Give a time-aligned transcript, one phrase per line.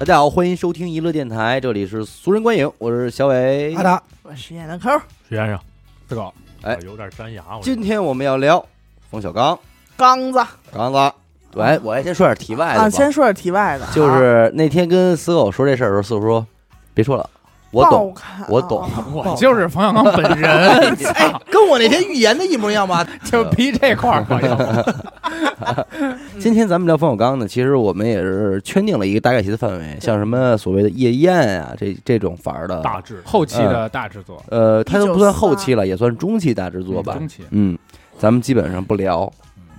[0.00, 3.74] 大家好，欢迎收听娱乐电台，这里是俗人观影，我是小伟。
[3.74, 4.88] 阿达，我是演的抠，
[5.28, 5.60] 徐先生，
[6.08, 6.32] 四狗
[6.62, 7.44] 哎有点粘牙。
[7.54, 8.64] 我今天我们要聊
[9.10, 9.58] 冯小刚，
[9.98, 10.42] 刚子
[10.72, 11.12] 刚子。
[11.50, 12.86] 对，我还先说点题外的吧。
[12.86, 16.46] 啊，先说点题外的啊，就是那天跟死狗说这事儿的时候，四狗说
[16.94, 17.28] ：“别说了，
[17.70, 18.14] 我懂，
[18.48, 18.82] 我懂。
[18.82, 20.50] 啊我就是冯小刚本人，
[21.14, 23.06] 哎，跟我那天预言的一模一样吧？
[23.24, 24.26] 就逼这块儿。
[26.40, 37.14] 今天咱们聊冯小刚呢，其实我们也是圈定了一个大概其的范围，像什么所谓的夜宴啊，这这种法儿的大制后期的大制作，呃，它都不算后期了，也算中期大制作吧。
[37.14, 37.78] 中期嗯，
[38.18, 39.30] 咱们基本上不聊，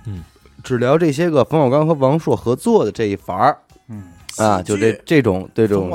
[0.06, 0.22] 嗯，
[0.62, 4.04] 只聊这些个冯小刚和王朔合作的这一法儿嗯，
[4.38, 5.90] 啊，就这这种这种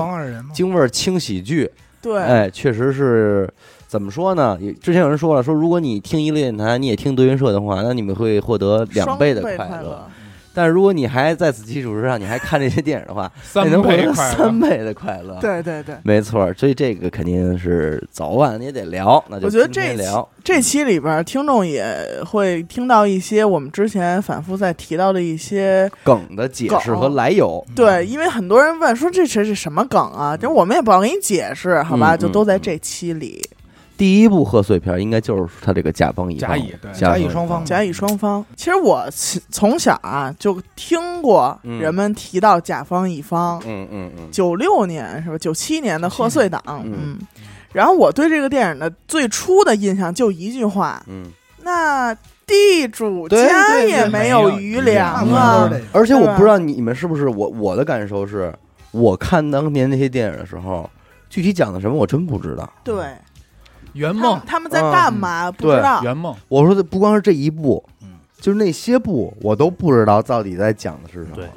[0.54, 1.70] 京味儿轻喜剧，
[2.02, 3.50] 对，哎，确实是
[3.88, 4.58] 怎么说呢？
[4.62, 10.08] 也之前有人说了，说如果你听一个电台，你也听德云社的话，那你们会获得两倍的快快乐。。
[10.58, 19.24] 但是如果你还在此基础之上，你还看这些电影的话， 三你能获得倍快乐三倍的快乐。，对对对，没错，所以这个肯定是早晚也得聊。
[19.30, 21.86] 那就我觉得这聊，这期里边听众也
[22.26, 27.64] 会听到一些我们之前反复在提到的一些梗的解释和来由。
[27.76, 30.36] 对，因为很多人问说这是是什么梗啊？
[30.36, 32.16] 就我们也不好给你解释，好吧？
[32.16, 33.48] 嗯就都在这期里。
[33.98, 39.04] 第一部贺岁片应该就是他这个甲方乙方，甲乙对甲乙双方甲乙双方，其实我
[39.50, 45.38] 从小啊就听过嗯人们提到甲方乙方，嗯嗯嗯，九六年是吧？
[45.38, 47.18] 九七年的贺岁档，嗯嗯。
[47.74, 51.26] 然后我对这个电影的最初的印象就一句话：嗯，
[51.64, 58.54] 那地主家也没有余粮啊而且我不知道你们是不是我我的感受是，
[58.92, 60.90] 我看当年那些电影的时候，
[61.30, 62.68] 具体讲的什么我真不知道。
[62.86, 63.27] 对，他
[63.98, 65.52] 圆梦们，他们在干嘛？
[65.52, 66.02] 不知道。
[66.04, 68.10] 圆梦，我说的不光是这一部，嗯
[68.40, 71.36] 就是那些部我都不知道到底在讲的是什么。
[71.36, 71.50] 对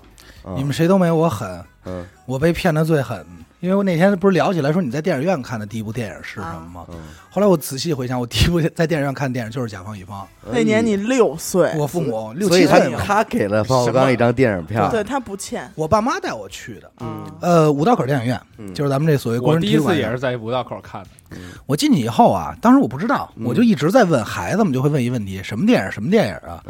[0.45, 3.25] 嗯，你们谁都没我狠，嗯我被骗的最狠。
[3.61, 6.87] 因为我那天不是聊起来说你在电影院看的第一部电影是什么吗？
[6.89, 6.97] 嗯，
[7.33, 10.27] 后来我仔细回想，我第一部在电影院看的电影就是《甲方乙方。
[10.51, 14.91] 那年你六岁》，，我父母六所以他七岁嘛，他给了方小刚一张电影票。
[14.91, 15.71] 对他不欠。
[15.77, 16.91] 我爸妈带我去的。
[16.99, 17.25] 嗯。
[17.41, 18.75] 呃，五道口电影院嗯。
[18.75, 21.37] 就是咱们这所谓国我第一次人体育馆也是在五道口看的，
[21.67, 23.47] 我进去以后啊，当时我不知道，嗯。
[23.47, 25.93] 我就一直在问孩子们，就会问一问题：什么电影？
[25.93, 26.61] 什么电影啊？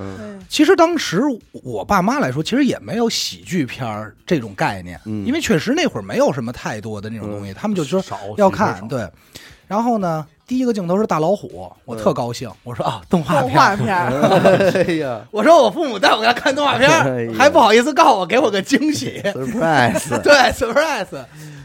[0.51, 1.23] 其实当时
[1.53, 5.25] 我爸妈来说，其实也没有喜剧片儿这种概念，嗯。
[5.25, 9.09] 因为确实那会儿没有什么太多的那种东西，他们就说少要看对。
[9.67, 13.69] 然后呢，第一个镜头是大老虎，我特高兴，我说啊，动画动片儿。
[13.69, 19.23] 画片儿，哎呀 我说我父母带我来看动画片哎呀，还不好意思告诉我，给我个惊喜。
[19.27, 21.07] ，surprise， 对，surprise。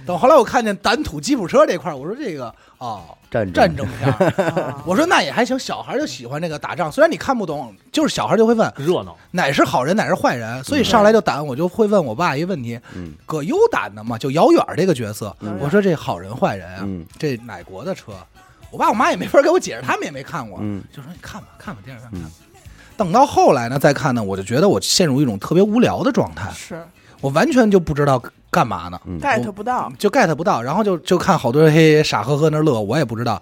[0.06, 3.01] 等后来我看见胆土吉普车这块儿，我说这个哦，
[3.31, 4.44] 战争战争片儿。
[4.62, 18.12] 啊我说那也还行，小孩儿就喜欢这个打仗，虽然你看不懂，就是小孩儿就会问热闹，哪是好人，哪是坏人，所以上来就胆，我就会问我爸一个问题：嗯葛优胆的嘛，就姚远这个角色，嗯我说这好人坏人啊，嗯这哪国的车？
[18.75, 22.36] 我爸我妈也没法给我解释，他们也没看过，嗯就说你看吧，看吧，电影院嗯看吧。
[22.97, 26.86] 等到后来呢，再看呢，我就觉得我陷入一种特别无聊的状态，是
[27.22, 28.22] 我完全就不知道
[28.52, 29.90] 干嘛呢，嗯 get 不到。
[29.97, 33.41] 就 get 不到，然后就就看好多人嘿嘿傻呵呵那乐，我也不知道。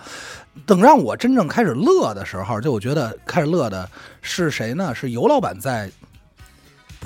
[0.68, 3.90] 等让我真正开始乐的时候，就我觉得开始乐的
[4.22, 4.94] 是谁呢？
[4.94, 5.90] 是尤老板在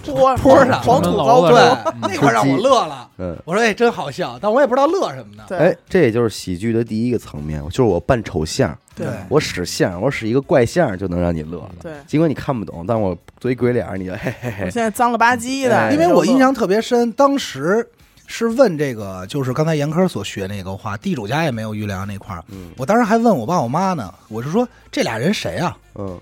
[0.03, 1.52] 坡坡上 黄土高坡，
[2.02, 3.09] 那块让我乐了。
[3.18, 3.35] 嗯。
[3.46, 5.44] 我说哎，真好笑，但我也不知道乐什么呢。
[5.47, 11.72] 对哎，这也就是喜剧的第一个层面，就是我扮丑相，对我使相，我使一个怪相就能让你乐了。
[11.81, 11.94] 对。
[12.08, 14.72] 尽管你看不懂，但我做一鬼脸，你就嘿嘿我嘿。
[14.72, 17.88] 现在脏了吧唧的，哎因为我印象特别深，当时
[18.25, 22.44] 是问这个，就是刚才严科所学那个话，地主家也没有余粮那块儿。
[22.50, 25.78] 嗯我当时还问我爸我妈呢，我是说这俩人谁啊？
[25.96, 26.19] 嗯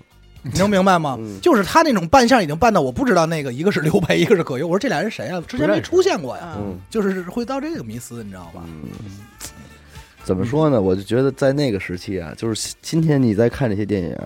[0.52, 1.16] 你能明白吗？
[1.18, 4.66] 嗯就是他那种扮相已经扮到我不知道那个一个是刘备，一个是葛优。
[4.66, 5.40] 我说这俩人谁啊？
[5.46, 6.56] 之前没出现过呀。
[6.90, 8.62] 就是会到这个迷思，你知道吧？
[8.66, 8.88] 嗯，
[10.24, 10.80] 怎么说呢？
[10.80, 14.16] 我就觉得在那个时期啊，就是今天你在看这些电影，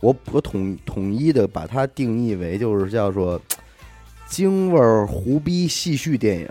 [0.00, 3.40] 我我统统一的把它定义为就是叫做
[4.28, 6.48] 京味儿胡逼戏谑电影，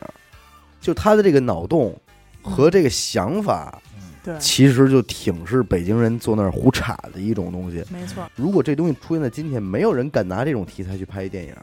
[0.79, 1.93] 就他的这个脑洞
[2.41, 3.81] 和这个想法，
[4.23, 7.83] 对，其实就挺是北京人坐那儿胡扯的一种东西。
[7.91, 11.53] 没错，如果这东西出现在今天，没有人敢拿这种题材去拍电影，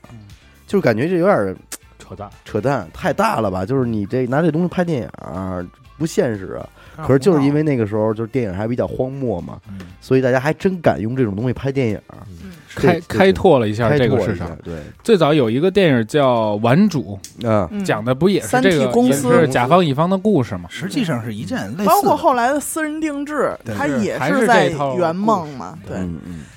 [0.67, 1.57] 就是感觉这有点
[1.99, 3.65] 扯淡，扯淡，太大了吧？
[3.65, 6.69] 就是你这拿这东西拍电影不现实啊。
[7.07, 9.81] 可是就是因为那个时候，就是电影还比较荒漠嘛，嗯。
[10.03, 14.57] 所以大家还真敢用这种东西拍电影，嗯，开开拓了一下这个市场。
[14.63, 17.85] 对，最早有一个电影叫《顽主啊，》，嗯。
[17.85, 20.69] 讲的不也是三这个公司是甲方乙方的故事吗？
[20.69, 25.97] 实际上是一件类似的，包括后来的私人定制，对它也是在圆梦嘛，对。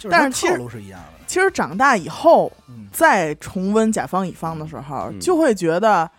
[0.10, 1.08] 但是其实套路是一样的。
[1.26, 5.20] 其实长大以后，嗯再重温甲方乙方的时候，嗯。
[5.20, 6.10] 就会觉得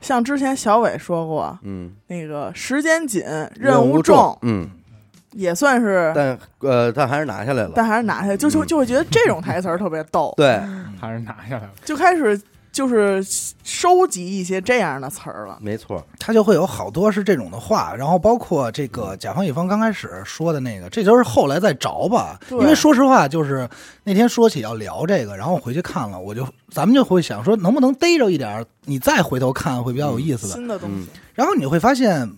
[0.00, 3.24] 像之前小伟说过，嗯，那个时间紧，
[3.56, 4.68] 任务重，嗯，
[5.32, 7.72] 也算是，但呃，但还是拿下来了。
[7.74, 10.60] 但还是拿下来，就就嗯就会觉得这种台词儿特别逗， 对，
[11.00, 11.70] 还是拿下来了。
[11.84, 12.40] 就开始
[12.72, 13.20] 就是
[13.64, 15.58] 收集一些这样的词儿了。
[15.60, 22.38] 没错，他就会有好多是这种的话，然后包括这个甲方乙方刚开始说的那个，这就是后来再着吧。
[22.50, 23.68] 因为说实话，就是
[24.04, 30.54] 那天说起要聊这个，然后我回去看了，我就咱们就会想说，能不能逮着一点儿，你再回头看会比较有意思的。
[30.54, 32.30] 嗯新的东西，然后你会发现，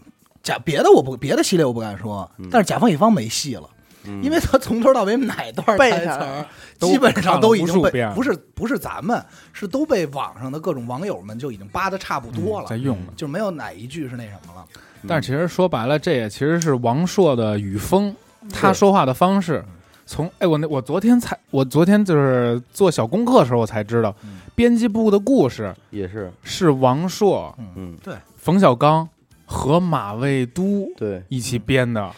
[0.43, 3.62] 甲别的我不别的系列我不敢说，但是甲方乙方没戏了。
[4.05, 6.44] 嗯因为他从头到尾哪段背台词
[6.85, 13.12] 基本上都已经被不是不是咱们是都被网上的各种网友们就已经扒的差不多了，在用呢。
[13.17, 14.67] 就没有哪一句是那什么了。
[15.06, 18.12] 但是其实说白了，这也其实是王朔的语风，
[18.53, 19.65] 他说话的方式。
[20.05, 29.09] 从哎，我那我昨天才，我昨天就是做小功课的时候，我才知道，嗯编辑部的故事也是，是王朔、嗯，对冯小刚
[29.52, 32.10] 和马未都对，一起编的。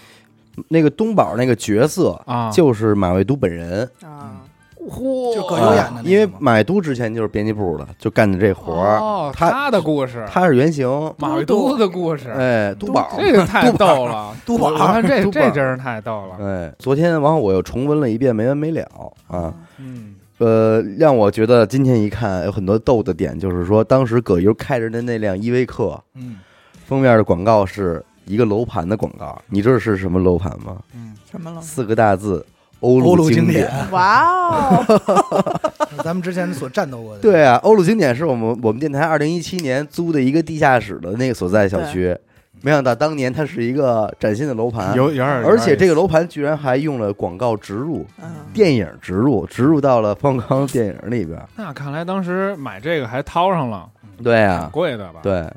[0.69, 4.41] 那个东宝那个角色啊，就是马未都本人，啊，
[4.89, 5.35] 嚯。
[5.35, 10.89] 就葛优演的因为马未都之前就是编辑部的，就干的这活儿，哦，他他的故事，他是原型，
[11.19, 14.69] 马未都的故事，哎，都宝，这个太逗了， 都宝。
[14.69, 18.87] 我看这 这真是太逗了，哎，昨天完后我又重温了一遍，没完没了。
[19.27, 19.53] 啊。
[19.79, 26.37] 嗯，呃，让我觉得今天一看有很多逗的点，就是说当时葛优开着的那辆依维柯，嗯，
[26.87, 30.77] 封面的广告是一个楼盘的广告，你知道是什么楼盘吗？
[30.95, 31.61] 嗯什么了？
[31.61, 32.45] 四个大字，
[32.81, 35.61] 欧欧陆经经典， 哇哦，
[36.05, 37.21] 咱们之前所战斗过的。
[37.21, 42.17] 对啊，欧陆经典是我们我们电台二零一七年租的一个地下室的那个所在小区，
[42.63, 51.41] 没想到当年它是一个崭新的楼盘，有有点儿，而且这个楼盘居然还用了广告植入，嗯，电影植入，植入到了方刚电影里边。
[51.57, 53.89] 那看来当时买这个还掏上了，
[54.23, 55.51] 对啊，贵的吧？，对，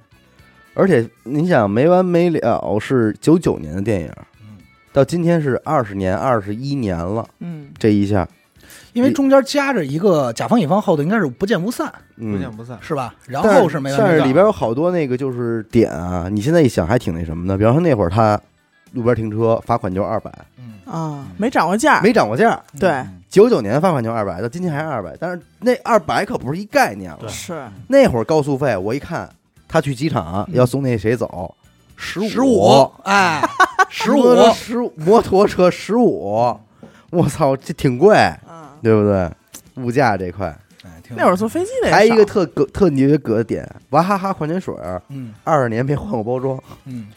[0.78, 4.58] 而且你想没完没了是九九年的电影，嗯
[4.94, 8.28] 到今天是二十年、二十一年了，嗯，这一下，
[8.94, 12.52] 因为中间夹着一个甲方乙方，后头应该是不见不散，嗯不见。
[12.52, 12.78] 不散。
[12.80, 13.14] 是吧？
[13.28, 14.10] 然后是没完没了。
[14.12, 17.58] 但是里边有好多那个就是点啊，你现在一想还挺那什么的。
[17.58, 18.40] 比方说那会儿他
[18.94, 22.60] 路边停车罚款就二百，嗯，啊，没涨过价，没涨过价。
[22.80, 27.28] 对，嗯九九年罚款就二百，到今天还是二百，但是那二百可不是一概念了。
[27.28, 29.30] 是那会儿高速费，我一看
[29.68, 30.56] 他去机场嗯。
[30.56, 31.54] 要送那谁走，
[31.96, 33.42] 十十五，哎，
[33.90, 36.58] 十五，十五，摩托车十五，
[37.10, 38.16] 我操，这挺贵，
[38.50, 39.30] 嗯，对不对？
[39.84, 40.58] 物价这块，
[41.10, 44.74] 那会儿坐飞机的还有一个特葛特牛葛的点，娃哈哈矿泉水
[45.10, 45.34] 嗯。
[45.44, 46.60] 二十年没换过包装。
[46.86, 47.08] 嗯，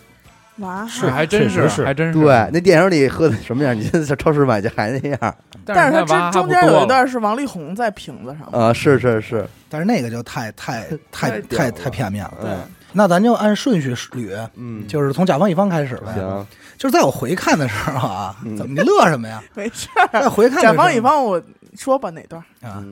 [0.60, 2.18] 哇，是还真是是还真是。
[2.18, 3.76] 对，，那电影里喝的什么样？
[3.76, 5.34] 你现在在超市买去还那样
[5.64, 8.72] 但是它它这中间有一段是王力宏在瓶子上，啊？
[8.72, 12.34] 是是是，但是那个就太 太太太太太片面了。
[12.40, 12.50] 对，
[12.92, 16.12] 那咱就按顺序捋，嗯，就是从甲方乙方开始呗。
[16.14, 16.46] 行，
[16.78, 19.42] 就是在我回看的时候啊，嗯怎么你乐什么呀？
[19.54, 20.28] 没事在儿。
[20.28, 21.40] 回看甲方乙方，我
[21.76, 22.42] 说吧哪段？
[22.62, 22.82] 啊，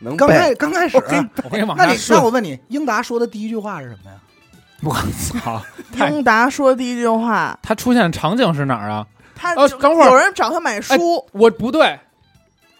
[0.00, 1.00] 能刚背开刚开始，我
[1.50, 4.16] 给你往那我问你，英达说的第一句话是什么呀？
[4.84, 4.94] 我
[5.42, 5.60] 操！
[5.96, 9.06] 太英达说第一句话，他出现场景是哪儿啊？
[9.34, 10.94] 他就哦等会儿有人找他买书，
[11.32, 11.98] 我不对，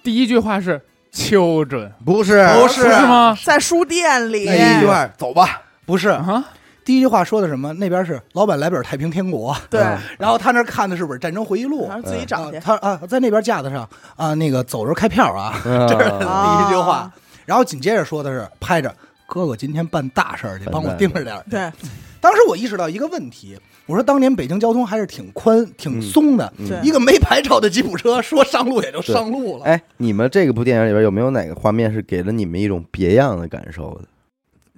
[0.03, 0.81] 第一句话是
[1.12, 3.37] children，不是不是是吗？
[3.45, 5.63] 在书店里，那一句话，走吧。
[5.87, 6.44] 不是，啊，
[6.84, 7.72] 第一句话说的什么？
[7.75, 17.13] 那边是老板来本《太平天国》，对，嗯然后他那看的是本《战争回忆录然》后自己找去啊，他啊在那边架子上啊，那个走着开票啊，这 这是第一句话啊。
[17.46, 18.94] 然后紧接着说的是拍着
[19.29, 21.44] 哥哥今天办大事儿去，帮我盯着点儿。
[21.51, 21.70] 对
[22.20, 23.56] 当时我意识到一个问题，
[23.87, 29.65] 我说当年北京交通还是挺宽、挺松的，一个没牌照的吉普车说上路也就上路了。
[29.65, 34.08] 哎，你们这个部电影里边有没有哪个画面是给了你们一种别样的感受的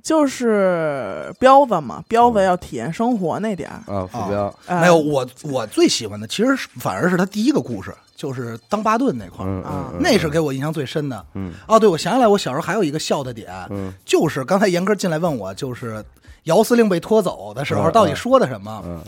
[0.02, 4.06] 就是彪子嘛，彪子要体验生活那点儿，啊？
[4.06, 11.24] 副标，呃没有，我我最喜欢的其实反而是他第一个故事，就是当巴顿那块儿，嗯啊嗯，那是给我印象最深的。
[11.32, 16.04] 嗯哦，对，我想起来，我小时候还有一个笑的点，嗯就是刚才严哥进来问我，就是
[16.42, 18.82] 姚司令被拖走的时候，嗯到底说的什么？
[18.84, 19.00] 嗯，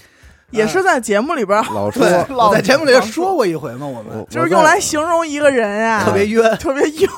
[0.51, 6.57] 也是在节目里边， 老说对，在节目里说过一回嘛，我们就是用来形容一个人呀，特别冤。
[6.57, 7.11] 特别冤。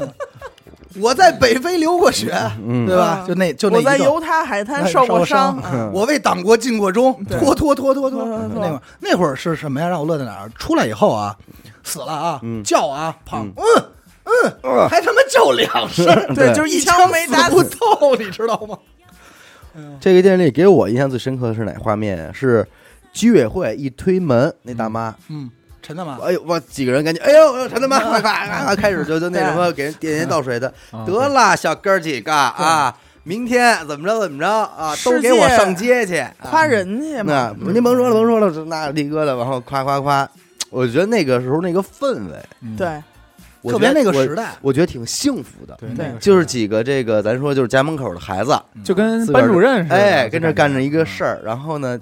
[1.00, 2.32] 我在北非流过血，
[2.64, 3.24] 嗯对吧？
[3.24, 3.28] 嗯。
[3.28, 5.60] 就那就那我在犹他海滩哎受过伤。
[5.92, 7.38] 我为党国尽过忠，对。
[7.38, 8.24] 拖拖拖拖拖。
[8.54, 9.88] 那会儿那会儿是什么呀？
[9.88, 10.48] 让我乐在哪儿？
[10.58, 11.36] 出来以后啊，
[11.82, 12.62] 死了啊，嗯。
[12.62, 13.64] 叫啊，胖，嗯。
[14.44, 17.54] 嗯嗯，还他妈叫两声， 对，就是一枪枪没打死。
[17.56, 17.70] 不死。
[17.70, 18.78] 透， 你知道吗？
[20.00, 22.16] 这个电影里给我印象最深刻的是哪画面？
[22.18, 22.30] 呀？
[22.32, 22.66] 是
[23.12, 25.50] 居委会一推门，那大妈，嗯，
[25.90, 36.32] 陈大妈，哎呦，我几个人赶紧，哎呦，陈大妈，快快快， 开始就就那什么 给人点烟倒水的，啊得了，小哥几个啊，明天怎么着怎么着啊，都给我上街去，啊。
[36.42, 40.28] 夸人家那嘛，您甭说了，甭说了，那力哥的，然后夸夸夸，
[40.70, 42.76] 我觉得那个时候那个氛围，嗯。
[42.76, 43.02] 对，
[43.62, 45.76] 我特别那个时代，我觉得挺幸福的。
[45.96, 51.98] 对就是几个这个，咱说就是家门口的孩子，就跟班主任似的，哎，跟这干着一个事，儿，然后呢，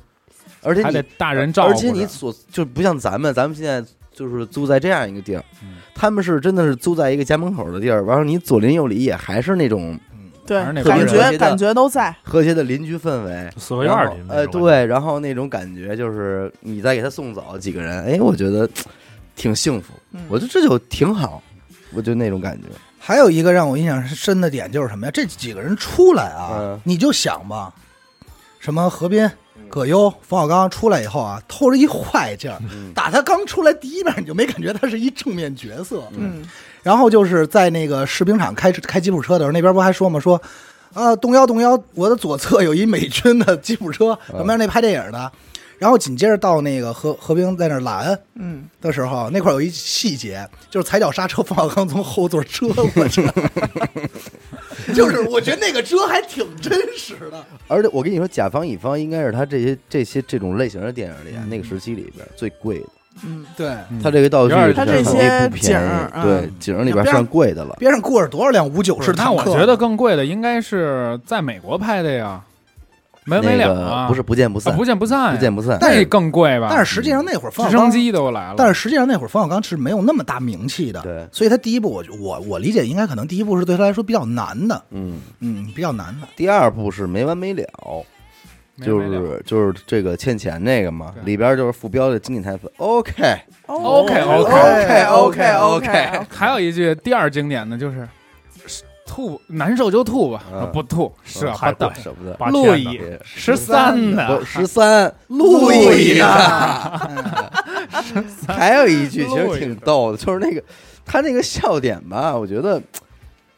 [0.62, 9.98] 而且还得你大人照顾，而且你所就不像咱们，咱们现在就是租在这样一个地儿，嗯他们是真的是租在一个家门口的地儿，完了你左邻右里也还是那种
[10.46, 13.50] 对感觉感觉都在，和谐的邻居氛围。
[13.56, 18.68] 四合院儿里呃，对，然后那种感觉就是你再给他送走几个人，哎，我觉得
[19.36, 21.42] 挺幸福，嗯我觉得这就挺好，
[21.92, 22.68] 我就那种感觉。
[22.98, 25.10] 还有一个让我印象深的点就是什么呀？
[25.10, 27.72] 这几个人出来啊，嗯你就想吧，
[28.58, 29.28] 什么何斌、
[29.68, 32.58] 葛优、冯小刚出来以后啊，透着一坏劲儿。
[32.70, 36.02] 嗯打他刚出来第一面，你就没感觉他是一正面角色。
[36.16, 36.42] 嗯，
[36.82, 40.18] 然后就是在那个士兵场开开吉普车的时候，那边不还说吗？
[40.18, 40.40] 说，
[40.94, 45.30] 啊，动摇动摇，我的左侧有一美军的吉普车，嗯旁边那拍电影的。
[45.78, 53.22] 然后紧接着到那个何何冰在那儿拦嗯，的时候，那块儿有一细节，就是踩脚刹车，冯小刚从后座 车过去，
[54.98, 57.44] 就是我觉得那个车还挺真实的。
[57.68, 62.86] 而且我跟你说，甲方乙方应该是他这些这些这种类型的电影里啊，那个时期里边最贵的。
[63.26, 65.76] 嗯，对，嗯他这个道具他这些景
[66.22, 67.74] 对景儿里边算贵的了。
[67.78, 69.50] 边上过着多少辆五九式坦克？
[69.50, 72.40] 我觉得更贵的应该是在美国拍的呀，
[73.28, 75.26] 没完没那了啊，个不是不见不散，啊不见不散。
[75.26, 75.78] 呀，不见不散。
[75.80, 76.68] 但是那更贵吧？
[76.70, 86.28] 但是实际上那会儿冯直升小刚，机都来了，但是实际上那会儿冯小刚是没有那么大名气的，对，所以他第一部我我我理解应该可能第一部是对他来说比较难的，嗯，嗯，比较难的。
[86.36, 87.64] 第二部是没完没了，
[88.82, 89.36] 就没完没了。
[89.38, 91.24] 是就是这个欠钱那个嘛，对。
[91.24, 92.70] 里边就是副标的经典台词。
[92.76, 95.52] OK，OK，OK OK，OK，OK。
[95.52, 98.08] OK，还有一句第二经典的就是
[99.08, 102.02] 吐难受就吐吧，嗯不吐舍不太得贵。
[102.02, 102.34] 舍不得。
[102.34, 106.26] 八千的路易十三的不十三，路易易的，
[108.46, 110.62] 还有一句其实挺逗的，就是那个
[111.06, 112.80] 他那个笑点吧，我觉得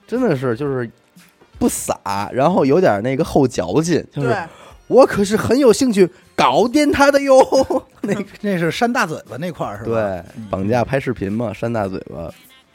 [0.06, 0.88] 真的是就是
[1.58, 4.36] 不洒，然后有点那个后矫情，就是对，
[4.86, 7.36] 我可是很有兴趣搞掂他的哟。
[8.02, 9.90] 那个那是扇大嘴巴那块儿是吧？
[9.90, 12.32] 对，绑架拍视频嘛，扇大嘴巴，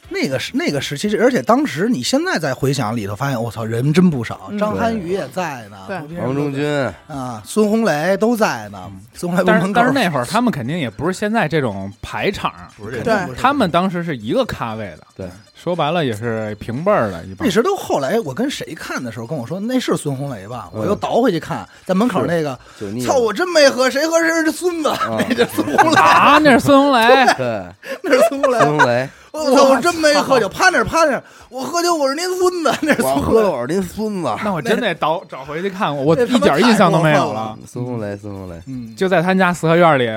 [0.09, 4.57] 那个时那个时期，而且当时你现在再回想里头，发现我操人真不少，嗯。
[4.57, 5.77] 张涵予也在呢，
[6.21, 6.65] 王中军，
[7.07, 15.29] 啊，孙红雷都在呢，孙红雷但是但是那会儿他们肯定也不是现在这种排场，不是这对种不是他们当时是一个咖位的，对，
[15.65, 17.49] 说白了也是平辈儿的一帮那。
[17.49, 22.55] 时都后来我跟谁看的时候跟我说那是孙红雷吧，嗯我又倒回去看，在门口那个，
[23.03, 24.93] 操我真没喝，谁喝谁是孙子，
[25.27, 27.65] 那就是孙红雷，啊，那是孙红雷，对
[28.03, 34.29] 那是孙红雷，孙红雷， 我操我真没喝酒，趴那儿趴那儿，我喝酒我是您孙子，那是喝了我是您孙子。
[34.43, 37.57] 那我真得倒找回去看过，我一点印象都没有了了。
[37.65, 40.07] 孙红雷，孙红雷，嗯，就在他家四合院里，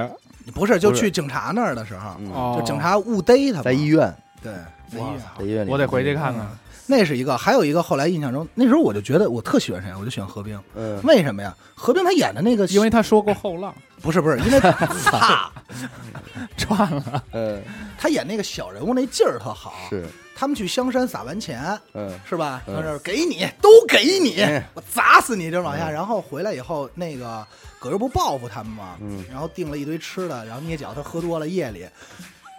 [0.52, 4.52] 不是就去警察那儿的时候，就警察误逮他，在医院，对，
[4.90, 5.22] 在医哇院。
[5.38, 6.46] 在医院里，我得回去看看。
[6.90, 10.58] 那是一个，还有一个后来印象中，那时候我就觉得我特喜欢谁，我就喜欢何冰。
[10.74, 11.54] 嗯，为什么呀？
[11.74, 15.52] 何冰他演的那个，因为他说过后浪，不是不是，因为操
[16.56, 17.22] 串了。
[17.32, 17.62] 嗯，
[17.98, 19.74] 他演那个小人物那劲儿特好。
[19.90, 22.62] 是，他们去香山撒完钱嗯，是吧？
[22.66, 25.50] 嗯到这儿给你，都给你嗯，我砸死你！
[25.50, 27.46] 就往下，嗯然后回来以后，那个
[27.78, 28.96] 葛优不报复他们吗？
[29.02, 31.84] 嗯然后订了一堆吃的，然后捏脚，他喝多了，夜里，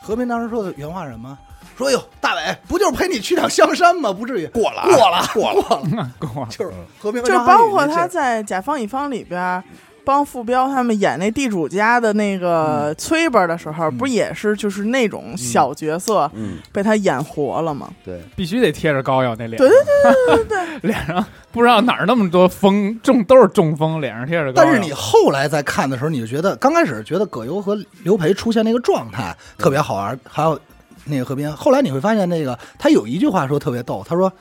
[0.04, 1.36] 何冰当时说的原话是什么？
[1.80, 4.14] 说：“哟，大伟，不就是陪你去趟香山吗？
[4.14, 9.64] 不至于过了，过了，过了，过就是和平就包括他在《甲方乙方》里边
[10.06, 17.90] 帮傅彪他们演那地主家的那个崔伯的时候，嗯不也是就是那种小角色嗯，被他演活了吗？
[18.04, 20.46] 对，必须得贴着膏药那脸，对对对对
[20.80, 24.66] 对，脸上不知道哪儿那么多风中都是中风，脸上贴着膏药。
[24.66, 30.60] 但是你后来再看的时候，你就觉得刚开始觉得葛优和刘培出现那个状态特别好玩，还有
[31.06, 31.52] 那个河边。
[31.56, 34.32] 后来你会发现，那个他有一句话说特别逗，他说：“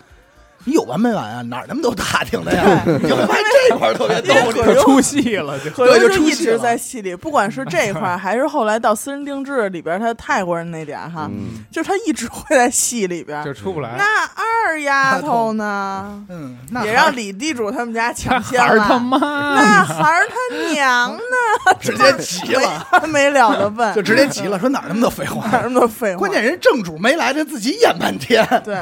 [0.65, 1.43] 你有完没完啊？
[1.43, 4.63] 哪儿那么多打听的呀？”你会发现这块儿特别逗因为。
[4.63, 13.43] 可出戏了，就葛对就一直在戏里，不管是这块儿， 还是后来到《私人定制》里边，他泰国人那点儿哈，嗯，就是他一直会在戏里边。
[13.45, 13.95] 就出不来。
[13.97, 16.25] 那二丫头呢？
[16.29, 18.99] 嗯，那也让李地主他们家抢先孩他了。
[19.01, 21.75] 妈，那孩儿他娘呢？
[21.81, 25.47] 直接急了，没完没了的问，就直接急了，说哪那么多废话？
[25.51, 26.19] 哪那么多废话？
[26.19, 28.47] 关键人正主没来，他自己演半天。
[28.65, 28.77] 对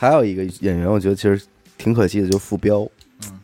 [0.00, 1.38] 还有一个演员，我觉得其实
[1.76, 2.88] 挺可惜的，就傅彪。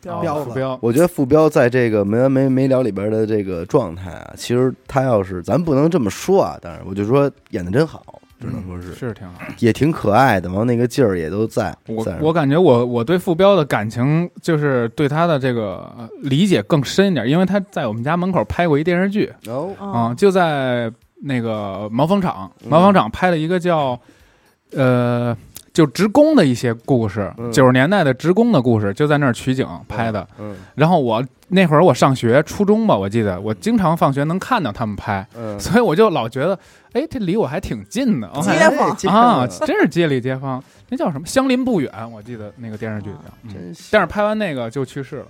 [0.01, 9.33] 彪彪我觉得傅彪在这个没完没没了里边的这个状态啊，其实他要是咱不能这么说啊，但是我就说演的真好，只能说是是挺好。
[9.59, 11.71] 也挺可爱的，完后那个劲儿也都在。
[11.87, 23.99] 我在我感觉我我对傅彪的感情就是对他的这个呃理解更深一点，因为他在我们家门口拍过一电视剧哦，啊、就在那个毛纺厂，嗯毛纺厂拍了一个叫
[24.71, 25.37] 呃
[25.77, 30.27] 就职工的一些故事，嗯九十年代的职工的故事，就在那儿取景拍的。
[30.39, 36.57] 嗯然后我那会儿我上学初中吧，我记得我经常放学能看到他们拍，嗯，所以我就老觉得，
[36.93, 38.27] 哎，这离我还挺近的。
[38.33, 41.27] 我街坊街啊，真是街里街坊，那叫什么？
[41.27, 43.31] 相邻不远，我记得那个电视剧叫。
[43.43, 45.27] 嗯真是但是拍完那个就去世了。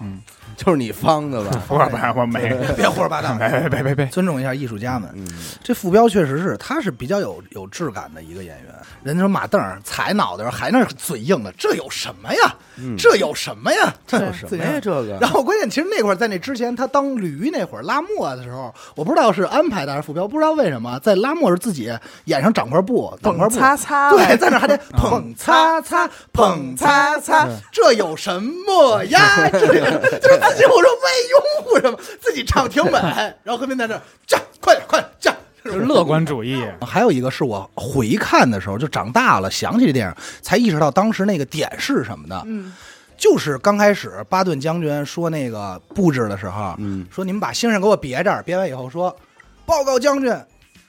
[0.00, 0.20] 嗯，
[0.56, 1.62] 就是你方的吧？
[1.68, 5.10] 胡说八道，我没， 别胡说八道，别别别别别，尊重一下艺术家们。
[5.14, 5.26] 嗯，
[5.62, 8.74] 这傅彪确实是，他是比较有有质感的一个演员。
[9.02, 12.54] 人家说马凳踩脑袋还那嘴硬的，这有什么呀？
[12.76, 13.94] 嗯这有什么呀？
[14.06, 14.80] 这有什么呀？
[14.80, 21.92] 这个然后关键，其实那会儿在那之前，他当驴那会儿拉磨的时候，我不知道是安排的还是傅彪，不知道为什么在拉磨时自己
[22.24, 29.48] 眼上长块布，长块蹦布，擦擦，对，在那还得捧擦擦，捧擦擦，这有什么呀？
[29.50, 31.98] 这个 就是自己，我说为拥护什么？
[32.20, 32.92] 自己唱挺稳，
[33.42, 35.34] 然后和平在这站，快点快点这。
[35.64, 36.62] 就是乐观主义。
[36.82, 42.42] 还有一个是我回看的时候，就长大了想起这电影，才意识到当时那个点是什么的。
[42.44, 42.70] 嗯，
[43.16, 49.16] 就是刚开始巴顿将军说那个布置的时候，嗯说你们把星星给我别这儿，别完以后说，
[49.64, 50.36] 报告将军，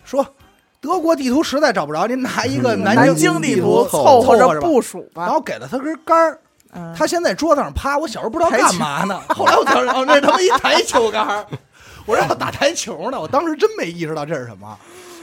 [0.03, 0.27] 说
[0.81, 5.23] 德国地图实在找不着，您拿一个嗯南南京京地图凑凑合着部署吧。
[5.23, 6.37] 然后给了他根杆儿，
[6.75, 6.93] 嗯。
[6.97, 11.45] 他先在桌子上趴，我小时候不知道干嘛呢， 后来我才知道那他妈一台球杆儿，
[12.05, 14.77] 我让他打台球呢，我当时真没意识到这是什么，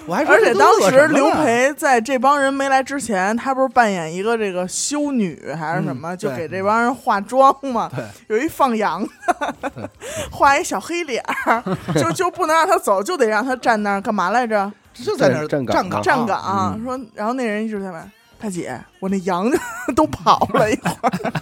[0.07, 7.89] 我还说这都而且当乐时刘什么呢培在这帮人没来之前，他不是扮演一个这个修女还是什么，嗯对就给这帮人化妆嘛。
[7.95, 8.05] 对。
[8.37, 9.07] 有一放羊
[9.41, 9.89] 的，
[10.31, 11.63] 画一小黑脸儿，
[11.95, 14.71] 就就不能让他走，就得让他站那儿干嘛来着？
[14.93, 16.03] 就在那儿站岗站岗。
[16.03, 16.75] 站岗。
[16.77, 16.85] 嗯。
[16.85, 19.49] 说，然后那人一直在问大姐，我那羊
[19.95, 21.33] 都跑了一会儿。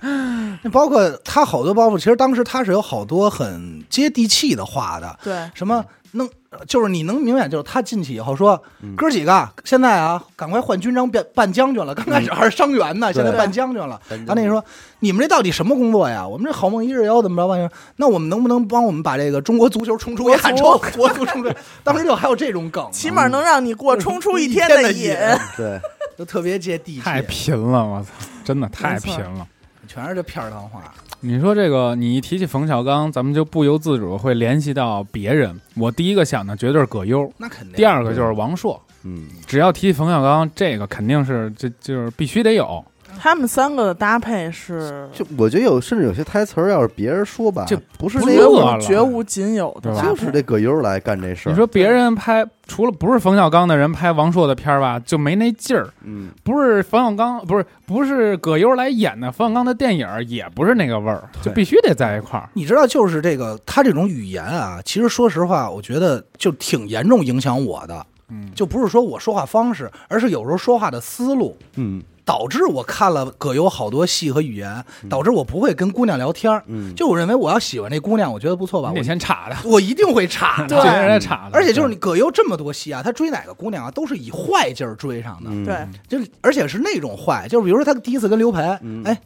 [0.62, 6.28] 那包括他好多包袱，其实当时他是有好多很接地气的话的，对，什么能
[6.68, 14.00] 就是你能明显就是他进去以后说，嗯哥几个现在啊，赶快换军章变办将军了，刚开始还是伤员呢，现在对办将军了。
[14.08, 14.64] 然然后那个说
[15.00, 16.26] 你们这到底什么工作呀？
[16.26, 17.74] 我们这好梦一日游怎么着吧？
[17.96, 20.80] 那我们能不能帮我们把这个中国足球冲出亚洲？
[20.94, 21.50] 国足冲出，
[21.82, 25.12] 当时就还有这种梗，起码能让你过冲出一天的的瘾。
[25.56, 25.80] 对，
[26.18, 28.10] 就特别接地气，太贫了，我操，
[28.42, 29.46] 真的太贫了。
[29.86, 30.92] 全是这片儿汤话。
[31.20, 35.58] 你说这个，你一提起冯小刚，咱们就不由自主会联系到别人。
[35.76, 37.76] 我第一个想的绝对是葛优，那肯定。
[37.76, 38.82] 第二个就是王朔。
[39.04, 42.84] 嗯，只要提起冯小刚，这个肯定是这就是必须得有。
[43.18, 51.52] 他们三个的搭配是就我觉得有，甚至有些台词儿，要是别人说吧，就不是不那个，绝无绝无仅有的就是这葛优来干这事儿。
[51.52, 55.88] 你说别人拍除了不是冯小刚的人拍王朔的片儿吧，就没那劲儿。
[56.04, 62.48] 嗯，不是冯小刚，不是不是葛优来演的冯小刚的电影，也不是那个味儿，就必须得在一块儿。
[62.54, 68.06] 你知道，就是这个他这种语言啊，其实说实话，我觉得就挺严重影响我的。
[68.30, 76.62] 嗯，就不是说我说话方式，而是有时候说话的思路，嗯导致我看了葛优好多戏和语言，导致我不会跟姑娘聊天儿。
[76.66, 80.76] 嗯，就我认为我要喜欢这姑娘，我觉得不错吧，我先插的，我一定会查的。
[80.84, 81.52] 对人家插的。
[81.54, 85.64] 而且就是你葛优这么多戏啊，他追哪个姑娘啊，都是以坏劲儿追上的，嗯。
[85.64, 89.02] 对，就而且是那种坏，就是比如说他第一次跟刘培，嗯。
[89.04, 89.18] 哎，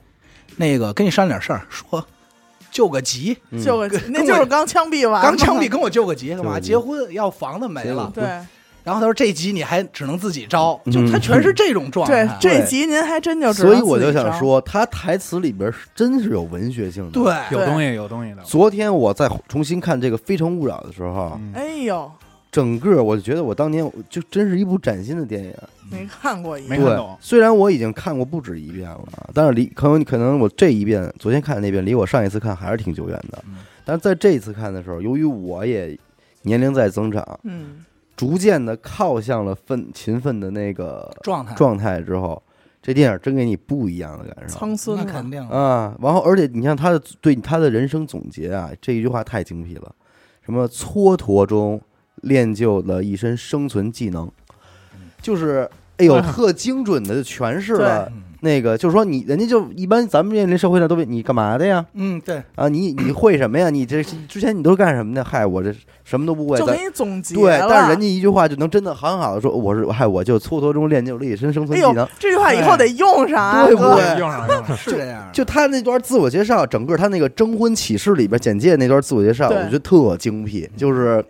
[0.55, 2.07] 那个跟你商量点事儿，说
[2.71, 6.61] 救个急，救个跟那就是刚枪毙完，刚枪毙，跟我救个急干嘛？
[6.61, 8.25] 结婚要房子没了，对
[8.85, 18.43] 然后他说这集你还只能自己招，嗯就他全是这种状对态，，这集您还真就知道所以我就想说，他台词里边是真是有文学性的。，对，有东西有东西的。
[18.43, 22.11] 昨天我在重新看这个《非诚勿扰》的时候，嗯哎呦，
[22.51, 25.55] 整个我就觉得我当年就真是一部崭新的电影。
[25.91, 33.45] 没看过一没看懂，虽然我已经看过不止一遍了，但是离可能可能我这一遍昨天看的那遍离我上一次看还是挺久远的。
[33.47, 35.99] 嗯但是在这一次看的时候，由于我也
[36.43, 37.85] 年龄在增长，嗯，
[38.23, 42.41] 逐渐的靠向了奋勤奋的那个状态，状态之后，
[42.81, 44.55] 这电影真给你不一样的感受。
[44.55, 45.45] 苍孙那肯定。
[45.49, 45.93] 的，啊！
[46.01, 49.93] 然后，而且你像他的对他的人生总结啊，这一句话太精辟了，
[50.41, 51.81] 什么蹉跎中
[52.23, 54.31] 练就了一身生存技能，
[55.21, 61.87] 就是哎呦，特精准的就诠释了嗯那个，就是说你人家就一般咱们面临社会上都问你干嘛的呀？
[61.95, 63.71] 嗯，对，啊，你你会什么呀？
[63.71, 65.23] 你这之前你都是干什么的？
[65.23, 66.59] 嗨，我这什么都不会。
[66.59, 74.77] 咱就给你总结对，但是人家一句话就能真的很好的说，我是嗨，我就蹉跎中练就了一身生存技能。，这句话以后得用上啊，对不对用上用上。
[74.77, 81.25] 是这样的，就他那段自我介绍，整个他那个征婚启事里边简介那段自我介绍，我觉得特精辟，就是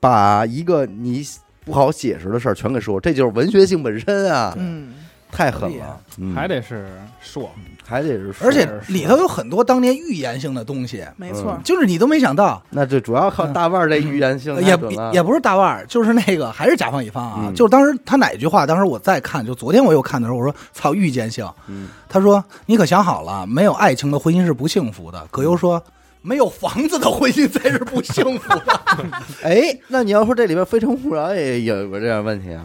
[0.00, 1.24] 把一个你
[1.64, 4.94] 不好解释的事儿全给说，这就是文学性本身啊，嗯，
[5.30, 6.34] 太狠了，嗯。
[6.34, 6.88] 还得是
[7.20, 7.50] 硕，
[7.86, 11.54] 还得是说，而且里头有很多当年预言性的东西，没错。
[11.56, 14.78] 嗯，就是你都没想到，那这主要靠大腕儿这预言性呃也
[15.12, 17.38] 也不是大腕儿，就是那个还是甲方乙方啊。
[17.44, 17.54] 嗯。
[17.54, 21.48] 就是当时他哪句话，当时我再看，就昨天我又看的时候，我说操预见性。
[21.66, 21.88] 嗯。
[22.08, 25.26] 他说你可想好了，没有爱情的婚姻是不幸福的。
[25.30, 25.82] 葛优说。
[26.22, 28.80] 没有房子的婚姻才是不幸福的。
[29.42, 32.62] 哎，那你要说这里边《非诚勿扰》也有个这样问题啊？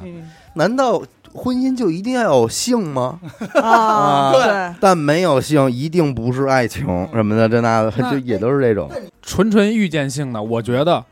[0.56, 1.02] 难道
[1.36, 3.20] 婚姻就一定要有性吗？
[3.62, 8.90] 啊，对对，但没有性一定不是爱情什么的，这那的，就也都是这种。
[9.22, 11.04] 纯纯预见性的，我觉得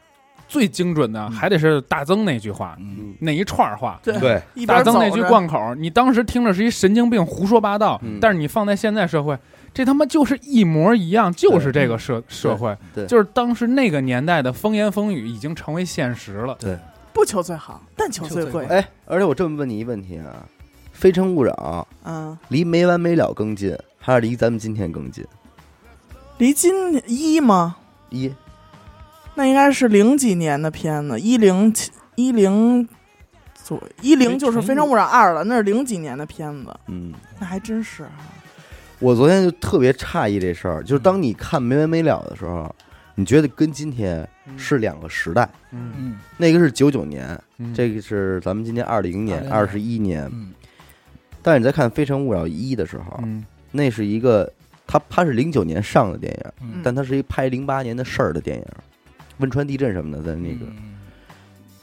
[0.48, 4.00] 最精准的还得是大曾那句话，嗯，那一串儿话。
[4.04, 8.20] 对大曾那句着贯口，你当时听着是一神经病胡说八道，嗯。
[8.22, 9.38] 但是你放在现在社会，
[9.74, 16.56] 这他妈就是一模一样，就是这个社社会，对就是当时那个年代的风言风语已经成为现实了。
[16.60, 16.78] 对，
[17.14, 18.66] 不求最好，但求最贵。
[18.66, 20.46] 哎，而且我这么问你一问题啊，
[20.92, 25.26] 《非诚勿扰嗯，》离没完没了更近，还是离咱们今天更近？
[26.40, 27.78] 离今一吗？
[28.10, 28.34] 一
[29.36, 31.74] 那应该是零几年的片子，一零
[32.16, 32.88] 一零
[33.54, 38.12] 左一零就是《非诚勿扰二》了，那是零几年的片子，嗯，那还真是啊。
[39.00, 42.74] 我昨天就特别诧异这事儿，就是当你看没完没了的时候，
[43.16, 44.28] 你觉得跟今天
[44.58, 47.74] 是两个时代，嗯，嗯那个是九九年，嗯。
[47.74, 50.30] 这个是咱们今年二零年，二20十一年。
[50.34, 50.54] 嗯。
[51.42, 53.46] 但是你在看《非诚勿扰一》的时候，嗯。
[53.72, 54.52] 那是一个
[54.86, 56.82] 它它是零九年上的电影，嗯。
[56.84, 58.66] 但它是一拍零八年的事儿的电影，
[59.38, 60.66] 汶川地震什么的，在那个。
[60.66, 60.96] 嗯。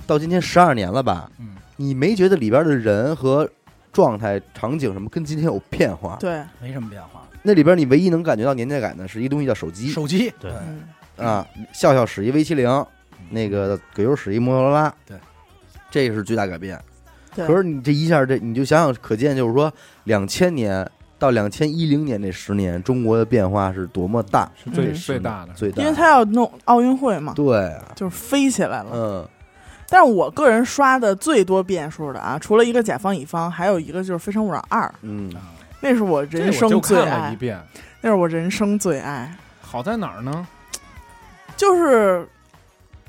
[0.06, 1.30] 到今天十二年了吧？
[1.38, 1.56] 嗯。
[1.76, 3.48] 你没觉得里边的人和
[3.92, 6.16] 状态、场景什么跟今天有变化？
[6.20, 7.26] 对，没什么变化。
[7.42, 9.88] 那里边你唯一能感觉到年代感的是一东西叫手机。
[9.88, 10.30] 手机。
[10.38, 10.50] 对。
[10.50, 10.82] 嗯，
[11.20, 12.86] 啊，笑笑使一 V 七零，
[13.30, 15.16] 那个葛优使一摩托罗拉，对，
[15.90, 16.78] 这是巨大改变。
[17.34, 17.46] 对。
[17.46, 19.72] 可是你这一下，这你就想想，可见就是说，
[20.04, 25.52] 两千年到两千一零年这十年，中国的变化是多么大，是最嗯最大的。
[25.54, 25.82] 最大。
[25.82, 28.90] 因为他要弄奥运会嘛，对啊，就是飞起来了。
[28.92, 29.28] 嗯
[29.92, 35.34] 但是我个人刷的最多变数的啊，除了一个甲方乙方，还有一个就是《非诚勿扰二》，嗯，
[35.80, 37.60] 那是我人生最爱一，遍，
[38.00, 40.46] 那是我人生最爱，好在哪儿呢？
[41.60, 42.26] 就是。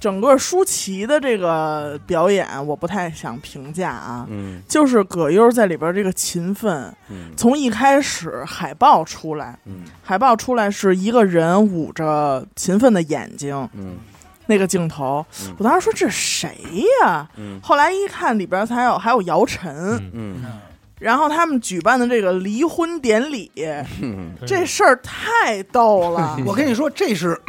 [0.01, 4.25] 整个舒淇的这个表演，我不太想评价啊。
[4.31, 4.59] 嗯。
[4.67, 7.29] 就是葛优在里边这个勤奋，嗯。
[7.37, 9.83] 从一开始海报出来，嗯。
[10.01, 13.97] 海报出来是一个人捂着勤奋的眼睛，嗯。
[14.47, 15.53] 那个镜头，嗯。
[15.59, 16.57] 我当时说这谁
[17.03, 17.29] 呀？
[17.37, 17.59] 嗯。
[17.61, 19.71] 后来一看里边还有还有姚晨，
[20.15, 20.41] 嗯。
[20.43, 20.43] 嗯
[21.01, 23.51] 然后他们举办的这个离婚典礼，
[24.01, 26.37] 嗯 这事儿太逗了。
[26.45, 27.39] 我跟你说，这是